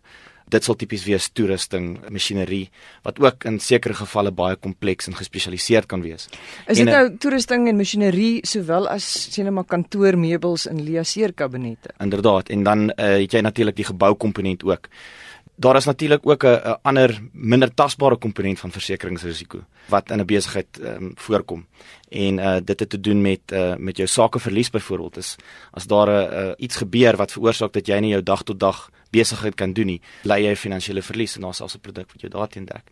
Dit 0.49 0.65
sal 0.65 0.77
tipies 0.79 1.05
wees 1.05 1.29
toerusting, 1.35 1.99
masjinerie 2.09 2.71
wat 3.03 3.19
ook 3.19 3.45
in 3.45 3.59
sekere 3.59 3.95
gevalle 3.95 4.31
baie 4.31 4.57
kompleks 4.57 5.07
en 5.07 5.17
gespesialiseerd 5.19 5.87
kan 5.87 6.03
wees. 6.03 6.29
Is 6.71 6.77
dit 6.77 6.87
nou 6.87 7.17
toerusting 7.19 7.69
en 7.69 7.77
masjinerie 7.77 8.47
sowel 8.47 8.87
as 8.89 9.33
sien 9.35 9.53
maar 9.53 9.67
kantoormeubels 9.67 10.67
en 10.67 10.83
liaseerkabinette? 10.83 11.91
Inderdaad, 11.99 12.49
en 12.49 12.63
dan 12.63 12.91
uh, 12.91 12.95
het 12.95 13.33
jy 13.33 13.41
natuurlik 13.41 13.77
die 13.77 13.91
geboukomponent 13.91 14.65
ook. 14.65 14.89
Daar 15.57 15.77
is 15.77 15.85
natuurlik 15.85 16.27
ook 16.27 16.45
'n 16.45 16.79
ander 16.83 17.21
minder 17.33 17.75
tasbare 17.75 18.17
komponent 18.17 18.59
van 18.59 18.71
versekeringsrisiko 18.71 19.65
wat 19.89 20.11
in 20.11 20.21
'n 20.21 20.25
besigheid 20.25 20.67
um, 20.83 21.13
voorkom. 21.15 21.67
En 22.09 22.39
uh 22.39 22.57
dit 22.65 22.81
het 22.81 22.91
te 22.91 23.01
doen 23.01 23.21
met 23.21 23.41
uh 23.53 23.75
met 23.77 23.97
jou 23.97 24.09
sakeverlies 24.09 24.71
byvoorbeeld 24.71 25.17
is 25.17 25.37
as 25.71 25.87
daar 25.87 26.09
'n 26.09 26.33
uh, 26.33 26.53
iets 26.57 26.77
gebeur 26.77 27.17
wat 27.17 27.33
veroorsaak 27.33 27.73
dat 27.73 27.87
jy 27.87 27.99
nie 27.99 28.11
jou 28.11 28.23
dag 28.23 28.43
tot 28.43 28.61
dag 28.61 28.91
besigheid 29.17 29.57
kan 29.59 29.73
doen 29.77 29.87
nie, 29.95 30.01
lei 30.29 30.43
jy 30.45 30.55
finansiële 30.57 31.03
verlies 31.03 31.37
en 31.37 31.47
daar's 31.47 31.63
selfs 31.63 31.77
'n 31.77 31.85
produk 31.87 32.13
wat 32.13 32.21
jou 32.21 32.31
daarteen 32.31 32.67
dek. 32.67 32.85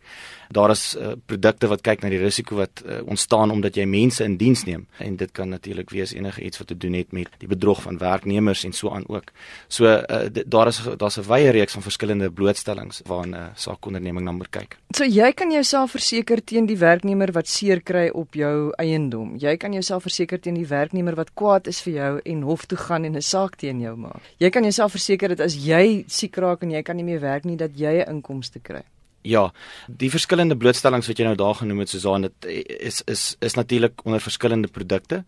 Daar 0.50 0.70
is 0.70 0.96
uh, 0.96 1.12
produkte 1.26 1.68
wat 1.68 1.82
kyk 1.82 2.02
na 2.02 2.08
die 2.08 2.22
risiko 2.22 2.56
wat 2.56 2.82
uh, 2.84 3.00
ontstaan 3.06 3.50
omdat 3.50 3.76
jy 3.76 3.84
mense 3.84 4.24
in 4.24 4.36
diens 4.36 4.64
neem 4.64 4.86
en 4.98 5.16
dit 5.16 5.32
kan 5.32 5.48
natuurlik 5.48 5.90
wees 5.90 6.14
enige 6.14 6.42
iets 6.42 6.58
wat 6.58 6.68
te 6.68 6.76
doen 6.76 6.92
het 6.92 7.12
met 7.12 7.28
die 7.38 7.48
bedrog 7.48 7.82
van 7.82 7.98
werknemers 7.98 8.64
en 8.64 8.72
so 8.72 8.90
aan 8.90 9.04
ook. 9.08 9.32
So 9.68 9.84
uh, 9.86 10.28
daar 10.46 10.68
is 10.68 10.80
daar's 10.98 11.18
'n 11.18 11.28
wye 11.28 11.50
reeks 11.50 11.72
van 11.72 11.82
verskillende 11.82 12.30
blootstellings 12.30 13.02
waarna 13.06 13.38
'n 13.38 13.40
uh, 13.40 13.54
saakonderneming 13.54 14.24
na 14.24 14.32
moet 14.32 14.50
kyk. 14.50 14.78
So 14.94 15.04
jy 15.04 15.32
kan 15.32 15.50
jouself 15.50 15.90
verseker 15.90 16.44
teen 16.44 16.66
die 16.66 16.78
werknemer 16.78 17.32
wat 17.32 17.48
seer 17.48 17.80
kry 17.82 18.08
op 18.14 18.34
jou 18.34 18.72
eiendom. 18.78 19.36
Jy 19.36 19.56
kan 19.56 19.72
jouself 19.72 20.02
verseker 20.02 20.40
teen 20.40 20.54
die 20.54 20.66
werknemer 20.66 21.14
wat 21.14 21.32
kwaad 21.34 21.66
is 21.66 21.80
vir 21.82 21.92
jou 21.92 22.20
en 22.24 22.42
hof 22.42 22.66
toe 22.66 22.78
gaan 22.78 23.04
en 23.04 23.16
'n 23.16 23.22
saak 23.22 23.56
teen 23.56 23.80
jou 23.80 23.96
maak. 23.96 24.22
Jy 24.38 24.50
kan 24.50 24.62
jouself 24.62 24.92
verseker 24.92 25.28
dat 25.28 25.40
as 25.40 25.56
jy 25.66 26.04
siek 26.14 26.36
raak 26.42 26.62
en 26.62 26.70
jy 26.70 26.82
kan 26.82 26.96
nie 26.96 27.06
meer 27.06 27.20
werk 27.20 27.44
nie 27.44 27.56
dat 27.56 27.76
jy 27.78 28.02
'n 28.02 28.10
inkomste 28.16 28.60
kry. 28.60 28.84
Ja, 29.24 29.52
die 29.88 30.10
verskillende 30.12 30.56
blootstellings 30.60 31.06
wat 31.08 31.18
jy 31.18 31.24
nou 31.24 31.36
daar 31.40 31.54
genoem 31.56 31.78
het 31.80 31.88
Susan, 31.88 32.26
dit 32.26 32.48
is 32.84 33.00
is 33.08 33.36
is 33.40 33.54
natuurlik 33.56 34.04
onder 34.04 34.20
verskillende 34.20 34.68
produkte. 34.68 35.24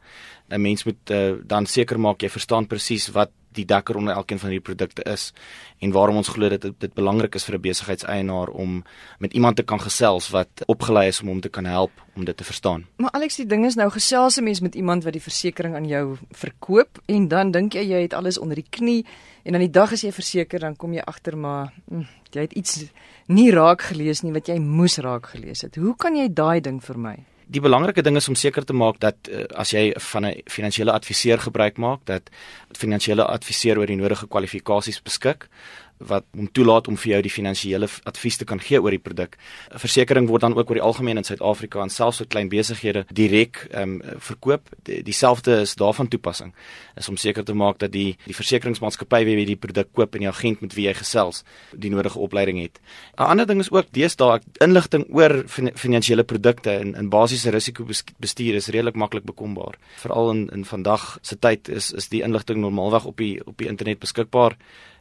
'n 0.50 0.60
Mens 0.60 0.84
moet 0.84 1.10
uh, 1.10 1.32
dan 1.42 1.66
seker 1.66 1.98
maak 1.98 2.20
jy 2.20 2.28
verstaan 2.28 2.66
presies 2.66 3.08
wat 3.08 3.30
die 3.56 3.66
dekker 3.68 3.96
onder 3.96 4.14
elkeen 4.14 4.38
van 4.38 4.50
hierdie 4.50 4.66
produkte 4.68 5.04
is 5.12 5.32
en 5.78 5.92
waarom 5.92 6.16
ons 6.16 6.28
glo 6.28 6.48
dat 6.48 6.62
dit, 6.62 6.74
dit 6.80 6.94
belangrik 6.94 7.34
is 7.34 7.44
vir 7.44 7.56
'n 7.56 7.60
besigheidseienaar 7.60 8.48
om 8.48 8.84
met 9.18 9.32
iemand 9.32 9.56
te 9.56 9.62
kan 9.62 9.80
gesels 9.80 10.30
wat 10.30 10.48
opgelei 10.66 11.08
is 11.08 11.20
om 11.20 11.28
hom 11.28 11.40
te 11.40 11.48
kan 11.48 11.64
help 11.64 11.90
om 12.14 12.24
dit 12.24 12.36
te 12.36 12.44
verstaan. 12.44 12.86
Maar 12.96 13.10
Alex, 13.10 13.36
die 13.36 13.46
ding 13.46 13.66
is 13.66 13.74
nou 13.74 13.90
gesels 13.90 14.36
'n 14.36 14.44
mens 14.44 14.60
met 14.60 14.74
iemand 14.74 15.04
wat 15.04 15.12
die 15.12 15.22
versekerings 15.22 15.76
aan 15.76 15.88
jou 15.88 16.16
verkoop 16.30 17.02
en 17.06 17.28
dan 17.28 17.50
dink 17.50 17.72
jy 17.72 17.82
jy 17.82 18.02
het 18.02 18.14
alles 18.14 18.38
onder 18.38 18.56
die 18.56 18.70
knie 18.70 19.04
en 19.42 19.54
aan 19.54 19.60
die 19.60 19.70
dag 19.70 19.92
as 19.92 20.02
jy 20.02 20.12
verseker 20.12 20.60
dan 20.60 20.76
kom 20.76 20.92
jy 20.92 21.00
agter 21.00 21.36
maar 21.36 21.72
hm, 21.88 22.04
jy 22.30 22.40
het 22.40 22.52
iets 22.52 22.84
nie 23.26 23.50
raak 23.50 23.82
gelees 23.82 24.22
nie 24.22 24.32
wat 24.32 24.48
jy 24.48 24.58
moes 24.58 24.98
raak 24.98 25.26
gelees 25.26 25.62
het. 25.62 25.76
Hoe 25.76 25.96
kan 25.96 26.16
jy 26.16 26.28
daai 26.32 26.60
ding 26.60 26.80
vir 26.82 26.98
my? 26.98 27.16
Die 27.46 27.60
belangrike 27.62 28.02
ding 28.02 28.16
is 28.18 28.28
om 28.28 28.34
seker 28.34 28.64
te 28.66 28.74
maak 28.74 28.98
dat 28.98 29.28
uh, 29.30 29.44
as 29.54 29.70
jy 29.70 29.92
van 30.10 30.26
'n 30.26 30.42
finansiële 30.50 30.92
adviseur 30.92 31.38
gebruik 31.38 31.76
maak, 31.78 32.00
dat 32.04 32.30
finansiële 32.74 33.24
adviseur 33.24 33.78
oor 33.78 33.86
die 33.86 33.96
nodige 33.96 34.26
kwalifikasies 34.26 35.02
beskik 35.02 35.48
wat 35.98 36.24
hom 36.36 36.48
toelaat 36.52 36.88
om 36.88 36.96
vir 36.96 37.12
jou 37.12 37.20
die 37.24 37.32
finansiële 37.32 37.88
advies 38.04 38.36
te 38.36 38.44
kan 38.44 38.60
gee 38.60 38.80
oor 38.82 38.94
die 38.94 39.02
produk. 39.02 39.36
Versekering 39.72 40.28
word 40.28 40.44
dan 40.44 40.56
ook 40.56 40.70
oor 40.70 40.80
die 40.80 40.84
algemeen 40.84 41.20
in 41.20 41.24
Suid-Afrika 41.24 41.80
en 41.82 41.92
selfs 41.92 42.20
vir 42.22 42.28
klein 42.34 42.50
besighede 42.52 43.06
direk 43.12 43.66
ehm 43.70 43.96
um, 43.96 44.20
verkoop. 44.20 44.68
Dieselfde 44.84 45.56
die 45.56 45.62
is 45.62 45.74
daarvan 45.76 46.08
toepassing. 46.08 46.52
Is 46.96 47.08
om 47.08 47.16
seker 47.16 47.44
te 47.44 47.54
maak 47.54 47.78
dat 47.78 47.92
die 47.92 48.16
die 48.26 48.34
versekeringsmaatskappy 48.36 49.22
wie 49.24 49.46
die 49.46 49.56
produk 49.56 49.92
koop 49.92 50.14
en 50.14 50.26
die 50.26 50.30
agent 50.30 50.60
met 50.60 50.74
wie 50.76 50.86
jy 50.86 50.94
gesels 50.94 51.44
die 51.72 51.90
nodige 51.90 52.18
opleiding 52.18 52.60
het. 52.60 52.80
'n 53.18 53.22
Ander 53.22 53.46
ding 53.46 53.60
is 53.60 53.70
ook 53.70 53.86
deesdae 53.90 54.40
inligting 54.60 55.06
oor 55.08 55.44
finansiële 55.48 56.24
produkte 56.24 56.70
en 56.70 56.94
in 56.94 57.08
basiese 57.08 57.50
risikobestuur 57.50 58.54
is 58.54 58.68
redelik 58.68 58.94
maklik 58.96 59.24
bekombaar. 59.24 59.78
Veral 59.96 60.30
in 60.30 60.48
in 60.52 60.64
vandag 60.64 61.18
se 61.22 61.38
tyd 61.38 61.68
is 61.68 61.92
is 61.92 62.08
die 62.08 62.22
inligting 62.22 62.60
normaalweg 62.60 63.04
op 63.04 63.16
die 63.16 63.40
op 63.46 63.56
die 63.58 63.68
internet 63.68 63.98
beskikbaar 63.98 64.56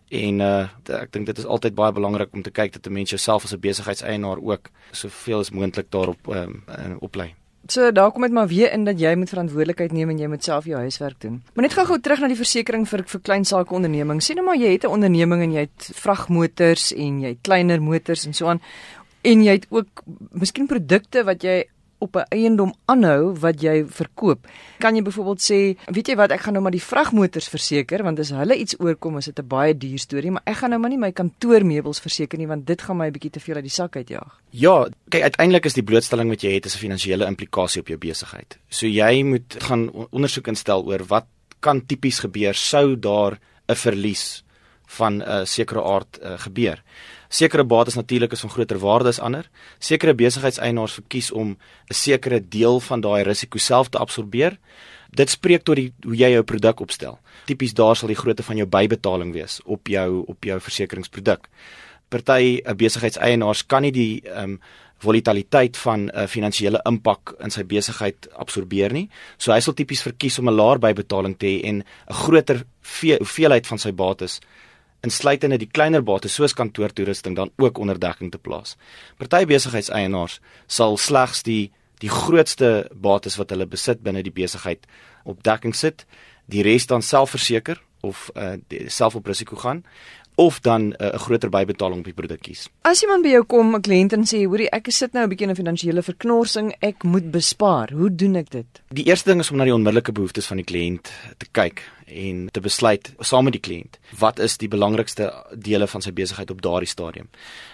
en 0.10 0.40
uh, 0.40 0.68
ek 1.02 1.12
dink 1.12 1.26
dit 1.26 1.38
is 1.38 1.46
altyd 1.46 1.76
baie 1.76 1.92
belangrik 1.92 2.34
om 2.34 2.44
te 2.46 2.52
kyk 2.52 2.74
dat 2.74 2.88
'n 2.88 2.94
mens 2.94 3.10
jouself 3.10 3.44
as 3.44 3.54
'n 3.54 3.60
besigheidseienaar 3.60 4.38
ook 4.38 4.70
soveel 4.92 5.40
as 5.40 5.50
moontlik 5.52 5.90
daarop 5.90 6.28
um, 6.28 6.64
uh, 6.70 6.96
oplei. 7.00 7.34
So 7.68 7.92
daar 7.92 8.12
kom 8.12 8.22
dit 8.22 8.32
maar 8.32 8.48
weer 8.48 8.72
in 8.72 8.84
dat 8.84 9.00
jy 9.00 9.16
moet 9.16 9.30
verantwoordelikheid 9.30 9.92
neem 9.92 10.10
en 10.10 10.18
jy 10.18 10.28
moet 10.28 10.44
self 10.44 10.66
jou 10.66 10.78
huiswerk 10.78 11.22
doen. 11.22 11.44
Maar 11.54 11.64
net 11.64 11.74
gou-gou 11.74 12.00
terug 12.00 12.20
na 12.20 12.28
die 12.28 12.38
versekerings 12.38 12.90
vir 12.90 13.04
vir 13.04 13.22
klein 13.22 13.46
sake 13.46 13.74
ondernemings. 13.74 14.26
Sien 14.26 14.36
nou 14.36 14.46
maar 14.46 14.58
jy 14.58 14.72
het 14.72 14.84
'n 14.84 14.94
onderneming 14.94 15.42
en 15.42 15.52
jy 15.52 15.60
het 15.60 15.90
vragmotors 15.94 16.94
en 16.94 17.22
jy 17.22 17.28
het 17.28 17.42
kleiner 17.42 17.82
motors 17.82 18.26
en 18.26 18.34
so 18.34 18.48
aan 18.48 18.62
en 19.22 19.44
jy 19.44 19.52
het 19.52 19.66
ook 19.70 20.04
miskien 20.32 20.68
produkte 20.68 21.24
wat 21.24 21.44
jy 21.44 21.64
op 22.06 22.16
'n 22.16 22.30
eiendom 22.30 22.74
aanhou 22.86 23.34
wat 23.42 23.62
jy 23.62 23.86
verkoop. 23.88 24.48
Kan 24.80 24.96
jy 24.96 25.02
byvoorbeeld 25.02 25.42
sê, 25.42 25.60
weet 25.92 26.08
jy 26.08 26.16
wat, 26.16 26.32
ek 26.32 26.46
gaan 26.46 26.54
nou 26.54 26.64
maar 26.64 26.76
die 26.76 26.82
vragmotors 26.82 27.50
verseker 27.50 28.04
want 28.04 28.20
as 28.20 28.30
hulle 28.30 28.56
iets 28.56 28.80
oorkom 28.80 29.18
is 29.18 29.26
dit 29.26 29.40
'n 29.40 29.48
baie 29.48 29.74
duur 29.74 30.00
storie, 30.00 30.32
maar 30.32 30.46
ek 30.46 30.58
gaan 30.58 30.70
nou 30.70 30.80
maar 30.80 30.90
nie 30.90 30.98
my 30.98 31.12
kantoormeubels 31.12 32.00
verseker 32.00 32.38
nie 32.38 32.48
want 32.48 32.66
dit 32.66 32.82
gaan 32.82 32.98
my 32.98 33.08
'n 33.08 33.12
bietjie 33.12 33.32
te 33.32 33.40
veel 33.40 33.56
uit 33.56 33.64
die 33.64 33.72
sak 33.72 33.96
uitjaag. 33.96 34.40
Ja, 34.50 34.88
kyk 35.10 35.22
uiteindelik 35.22 35.66
is 35.66 35.74
die 35.74 35.84
blootstelling 35.84 36.30
wat 36.30 36.42
jy 36.42 36.54
het 36.54 36.66
'n 36.66 36.70
finansiële 36.70 37.26
implikasie 37.26 37.82
op 37.82 37.88
jou 37.88 37.98
besigheid. 37.98 38.58
So 38.70 38.88
jy 38.88 39.24
moet 39.24 39.56
gaan 39.60 39.90
ondersoek 40.12 40.48
instel 40.48 40.86
oor 40.86 41.04
wat 41.08 41.26
kan 41.60 41.86
tipies 41.86 42.20
gebeur 42.20 42.54
sou 42.54 42.96
daar 43.00 43.40
'n 43.68 43.76
verlies 43.76 44.45
van 44.86 45.18
'n 45.18 45.22
uh, 45.22 45.46
sekere 45.46 45.84
aard 45.84 46.20
uh, 46.22 46.34
gebeur. 46.38 46.84
Sekere 47.30 47.64
bates 47.64 47.96
natuurlik 47.96 48.32
is 48.32 48.40
van 48.40 48.50
groter 48.50 48.80
waarde 48.80 49.08
as 49.08 49.20
ander. 49.20 49.50
Sekere 49.80 50.14
besigheidseienaars 50.14 50.94
verkies 50.94 51.32
om 51.32 51.50
'n 51.50 51.94
sekere 51.94 52.48
deel 52.48 52.80
van 52.80 53.02
daai 53.02 53.24
risiko 53.24 53.58
self 53.58 53.90
te 53.90 53.98
absorbeer. 53.98 54.58
Dit 55.10 55.30
spreek 55.30 55.64
tot 55.64 55.76
die 55.76 55.94
hoe 56.04 56.16
jy 56.16 56.30
jou 56.30 56.44
produk 56.44 56.80
opstel. 56.80 57.20
Tipies 57.46 57.74
daar 57.74 57.96
sal 57.96 58.08
die 58.08 58.18
grootte 58.18 58.44
van 58.44 58.58
jou 58.58 58.68
bybetaling 58.68 59.34
wees 59.34 59.62
op 59.66 59.88
jou 59.88 60.24
op 60.28 60.44
jou 60.44 60.60
versekeringsproduk. 60.60 61.50
Party 62.10 62.62
'n 62.66 62.76
besigheidseienaars 62.76 63.66
kan 63.66 63.82
nie 63.82 63.92
die 63.92 64.22
ehm 64.22 64.44
um, 64.44 64.60
volatiliteit 64.98 65.78
van 65.78 66.00
'n 66.06 66.12
uh, 66.16 66.28
finansiële 66.28 66.80
impak 66.84 67.36
in 67.40 67.52
sy 67.52 67.64
besigheid 67.64 68.28
absorbeer 68.34 68.94
nie. 68.94 69.10
So 69.38 69.52
hy 69.52 69.60
sal 69.60 69.74
tipies 69.74 70.02
verkies 70.02 70.40
om 70.40 70.50
'n 70.50 70.56
laer 70.56 70.80
bybetaling 70.80 71.38
te 71.38 71.46
hê 71.46 71.64
en 71.64 71.84
'n 71.84 72.14
groter 72.14 72.64
hoeveelheid 73.02 73.68
van 73.68 73.78
sy 73.78 73.92
bates 73.92 74.40
insluitende 75.06 75.60
die 75.62 75.70
kleiner 75.70 76.04
bates 76.06 76.36
soos 76.36 76.56
kantoortoerusting 76.58 77.36
dan 77.38 77.52
ook 77.62 77.78
onder 77.78 78.00
dekking 78.00 78.32
te 78.34 78.42
plaas. 78.42 78.76
Party 79.22 79.46
besigheidseienaars 79.50 80.40
sal 80.68 80.98
slegs 80.98 81.44
die 81.48 81.72
die 82.04 82.12
grootste 82.12 82.90
bates 82.92 83.38
wat 83.40 83.54
hulle 83.54 83.66
besit 83.72 84.02
binne 84.04 84.20
die 84.26 84.34
besigheid 84.36 84.84
op 85.24 85.40
dekking 85.48 85.72
sit, 85.76 86.04
die 86.52 86.66
res 86.66 86.90
dan 86.92 87.02
self 87.02 87.32
verseker 87.38 87.80
of 88.06 88.28
uh, 88.36 88.58
self 88.92 89.16
op 89.16 89.28
risiko 89.32 89.56
gaan 89.56 89.86
of 90.36 90.60
dan 90.60 90.82
'n 90.82 90.96
uh, 91.00 91.14
groter 91.14 91.50
bybetaling 91.50 91.98
op 91.98 92.04
die 92.04 92.14
produk 92.14 92.42
kies. 92.42 92.70
As 92.82 93.02
iemand 93.02 93.24
by 93.24 93.30
jou 93.30 93.44
kom, 93.44 93.76
'n 93.76 93.82
kliënt 93.82 94.14
en 94.14 94.24
sê, 94.24 94.46
"Hoerie, 94.46 94.70
ek 94.70 94.92
sit 94.92 95.14
nou 95.14 95.24
'n 95.24 95.30
bietjie 95.30 95.48
in 95.48 95.52
'n 95.52 95.56
finansiële 95.56 96.02
verknorsing, 96.02 96.76
ek 96.80 97.04
moet 97.04 97.32
bespaar. 97.32 97.92
Hoe 97.92 98.16
doen 98.16 98.36
ek 98.36 98.50
dit?" 98.50 98.66
Die 98.90 99.06
eerste 99.06 99.30
ding 99.30 99.40
is 99.40 99.52
om 99.52 99.58
na 99.58 99.64
die 99.64 99.74
onmiddellike 99.74 100.12
behoeftes 100.12 100.46
van 100.46 100.58
die 100.58 100.66
kliënt 100.66 101.12
te 101.38 101.48
kyk 101.52 101.82
en 102.06 102.50
te 102.52 102.62
besluit 102.62 103.14
saam 103.20 103.44
met 103.44 103.54
die 103.54 103.62
kliënt 103.62 103.98
wat 104.20 104.40
is 104.40 104.58
die 104.58 104.68
belangrikste 104.68 105.34
dele 105.58 105.88
van 105.88 106.02
sy 106.02 106.12
besigheid 106.14 106.52
op 106.52 106.62
daardie 106.62 106.90
stadium. 106.90 107.30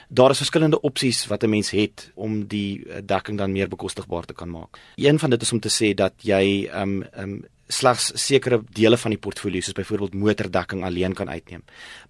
Daar 0.08 0.32
is 0.32 0.38
verskillende 0.38 0.82
opsies 0.82 1.28
wat 1.28 1.44
'n 1.44 1.50
mens 1.50 1.72
het 1.72 2.12
om 2.16 2.48
die 2.48 2.86
dekking 3.06 3.38
dan 3.38 3.52
meer 3.52 3.68
bekostigbaar 3.68 4.26
te 4.26 4.34
kan 4.34 4.50
maak. 4.50 4.80
Een 4.96 5.20
van 5.20 5.30
dit 5.30 5.42
is 5.42 5.52
om 5.52 5.60
te 5.60 5.70
sê 5.70 5.94
dat 5.94 6.14
jy 6.22 6.70
um 6.74 7.04
um 7.18 7.46
slegs 7.72 8.12
sekere 8.20 8.62
dele 8.76 8.98
van 9.00 9.14
die 9.16 9.20
portfolio 9.22 9.64
soos 9.64 9.78
byvoorbeeld 9.78 10.18
motordekking 10.20 10.84
alleen 10.88 11.16
kan 11.18 11.30
uitneem. 11.30 11.64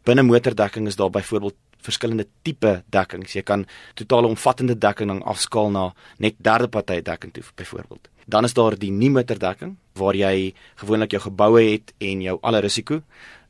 Binne 0.05 0.25
motordekking 0.25 0.87
is 0.87 0.97
daar 0.99 1.11
byvoorbeeld 1.13 1.57
verskillende 1.81 2.27
tipe 2.45 2.83
dekkings. 2.93 3.33
Jy 3.33 3.41
kan 3.45 3.65
totale 3.97 4.29
omvattende 4.29 4.77
dekking 4.77 5.09
dan 5.09 5.23
afskaal 5.25 5.71
na 5.73 5.87
net 6.21 6.37
derde 6.37 6.69
party 6.69 7.01
dekking 7.01 7.33
toe 7.33 7.43
byvoorbeeld. 7.55 8.09
Dan 8.25 8.45
is 8.45 8.53
daar 8.53 8.77
die 8.77 8.91
nie 8.91 9.09
motordekking 9.09 9.77
waar 9.97 10.15
jy 10.15 10.53
gewoonlik 10.81 11.17
jou 11.17 11.21
geboue 11.27 11.63
het 11.71 11.93
en 11.99 12.21
jou 12.21 12.37
alle 12.41 12.61
risiko 12.61 13.01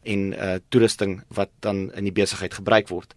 en 0.04 0.34
uh 0.34 0.58
toerusting 0.70 1.22
wat 1.36 1.52
dan 1.60 1.92
in 1.94 2.08
die 2.10 2.16
besigheid 2.16 2.54
gebruik 2.58 2.90
word 2.90 3.14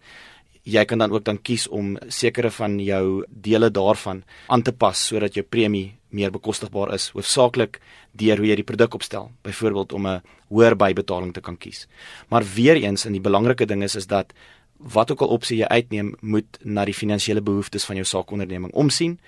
jy 0.65 0.81
kan 0.89 0.99
dan 0.99 1.13
ook 1.13 1.25
dan 1.25 1.37
kies 1.41 1.67
om 1.69 1.93
sekere 2.09 2.49
van 2.51 2.79
jou 2.81 3.23
dele 3.29 3.69
daarvan 3.69 4.23
aan 4.49 4.63
te 4.65 4.73
pas 4.73 4.97
sodat 4.97 5.37
jou 5.37 5.45
premie 5.45 5.93
meer 6.15 6.31
bekostigbaar 6.31 6.93
is, 6.95 7.09
hoofsaaklik 7.13 7.79
deur 8.17 8.41
hoe 8.41 8.47
jy 8.47 8.55
die 8.61 8.67
produk 8.67 8.95
opstel, 8.97 9.31
byvoorbeeld 9.43 9.93
om 9.93 10.07
'n 10.07 10.21
hoër 10.49 10.75
bybetaling 10.75 11.33
te 11.33 11.41
kan 11.41 11.57
kies. 11.57 11.87
Maar 12.29 12.43
weer 12.55 12.75
eens, 12.75 13.05
en 13.05 13.11
die 13.11 13.21
belangrike 13.21 13.65
ding 13.65 13.83
is 13.83 13.95
is 13.95 14.07
dat 14.07 14.33
wat 14.77 15.11
ook 15.11 15.21
al 15.21 15.27
opsie 15.27 15.57
jy 15.57 15.65
uitneem, 15.65 16.15
moet 16.21 16.57
na 16.63 16.85
die 16.85 16.93
finansiële 16.93 17.41
behoeftes 17.41 17.85
van 17.85 17.95
jou 17.95 18.05
saakonderneming 18.05 18.73
omsien 18.73 19.19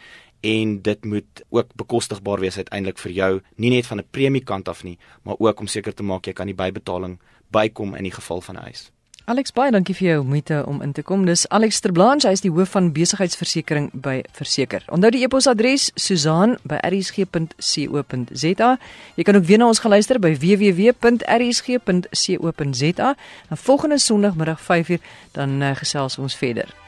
en 0.41 0.81
dit 0.81 1.05
moet 1.05 1.43
ook 1.49 1.73
bekostigbaar 1.75 2.39
wees 2.39 2.57
uiteindelik 2.57 2.99
vir 2.99 3.11
jou, 3.11 3.41
nie 3.55 3.69
net 3.69 3.85
van 3.85 3.99
'n 3.99 4.07
premie 4.11 4.43
kant 4.43 4.67
af 4.67 4.83
nie, 4.83 4.97
maar 5.23 5.35
ook 5.39 5.59
om 5.59 5.67
seker 5.67 5.93
te 5.93 6.03
maak 6.03 6.25
jy 6.25 6.33
kan 6.33 6.47
die 6.47 6.55
bybetaling 6.55 7.19
bykom 7.51 7.95
in 7.95 8.03
die 8.03 8.11
geval 8.11 8.41
van 8.41 8.55
'n 8.55 8.63
eis. 8.63 8.91
Alex 9.27 9.51
baie 9.51 9.73
dankie 9.75 9.91
vir 9.91 10.07
jou 10.07 10.23
moeite 10.23 10.63
om 10.71 10.79
in 10.79 10.95
te 10.95 11.03
kom. 11.03 11.27
Dis 11.27 11.43
Alex 11.51 11.83
Terblanche, 11.83 12.23
hy 12.29 12.35
is 12.37 12.45
die 12.45 12.51
hoof 12.55 12.71
van 12.77 12.95
besigheidsversekering 12.95 13.89
by 13.91 14.23
Verseker. 14.37 14.85
Onthou 14.87 15.11
die 15.11 15.27
e-posadres 15.27 15.91
susan@rsg.co.za. 15.99 18.69
Jy 19.19 19.23
kan 19.27 19.35
ook 19.35 19.47
weer 19.51 19.59
na 19.59 19.67
ons 19.67 19.83
geluister 19.83 20.15
by 20.23 20.31
www.rsg.co.za. 20.31 21.19
En 23.49 23.57
volgende 23.57 23.99
Sondagmiddag 23.99 24.63
5uur 24.63 24.99
dan 25.35 25.61
uh, 25.61 25.75
gesels 25.75 26.17
ons 26.17 26.35
verder. 26.35 26.86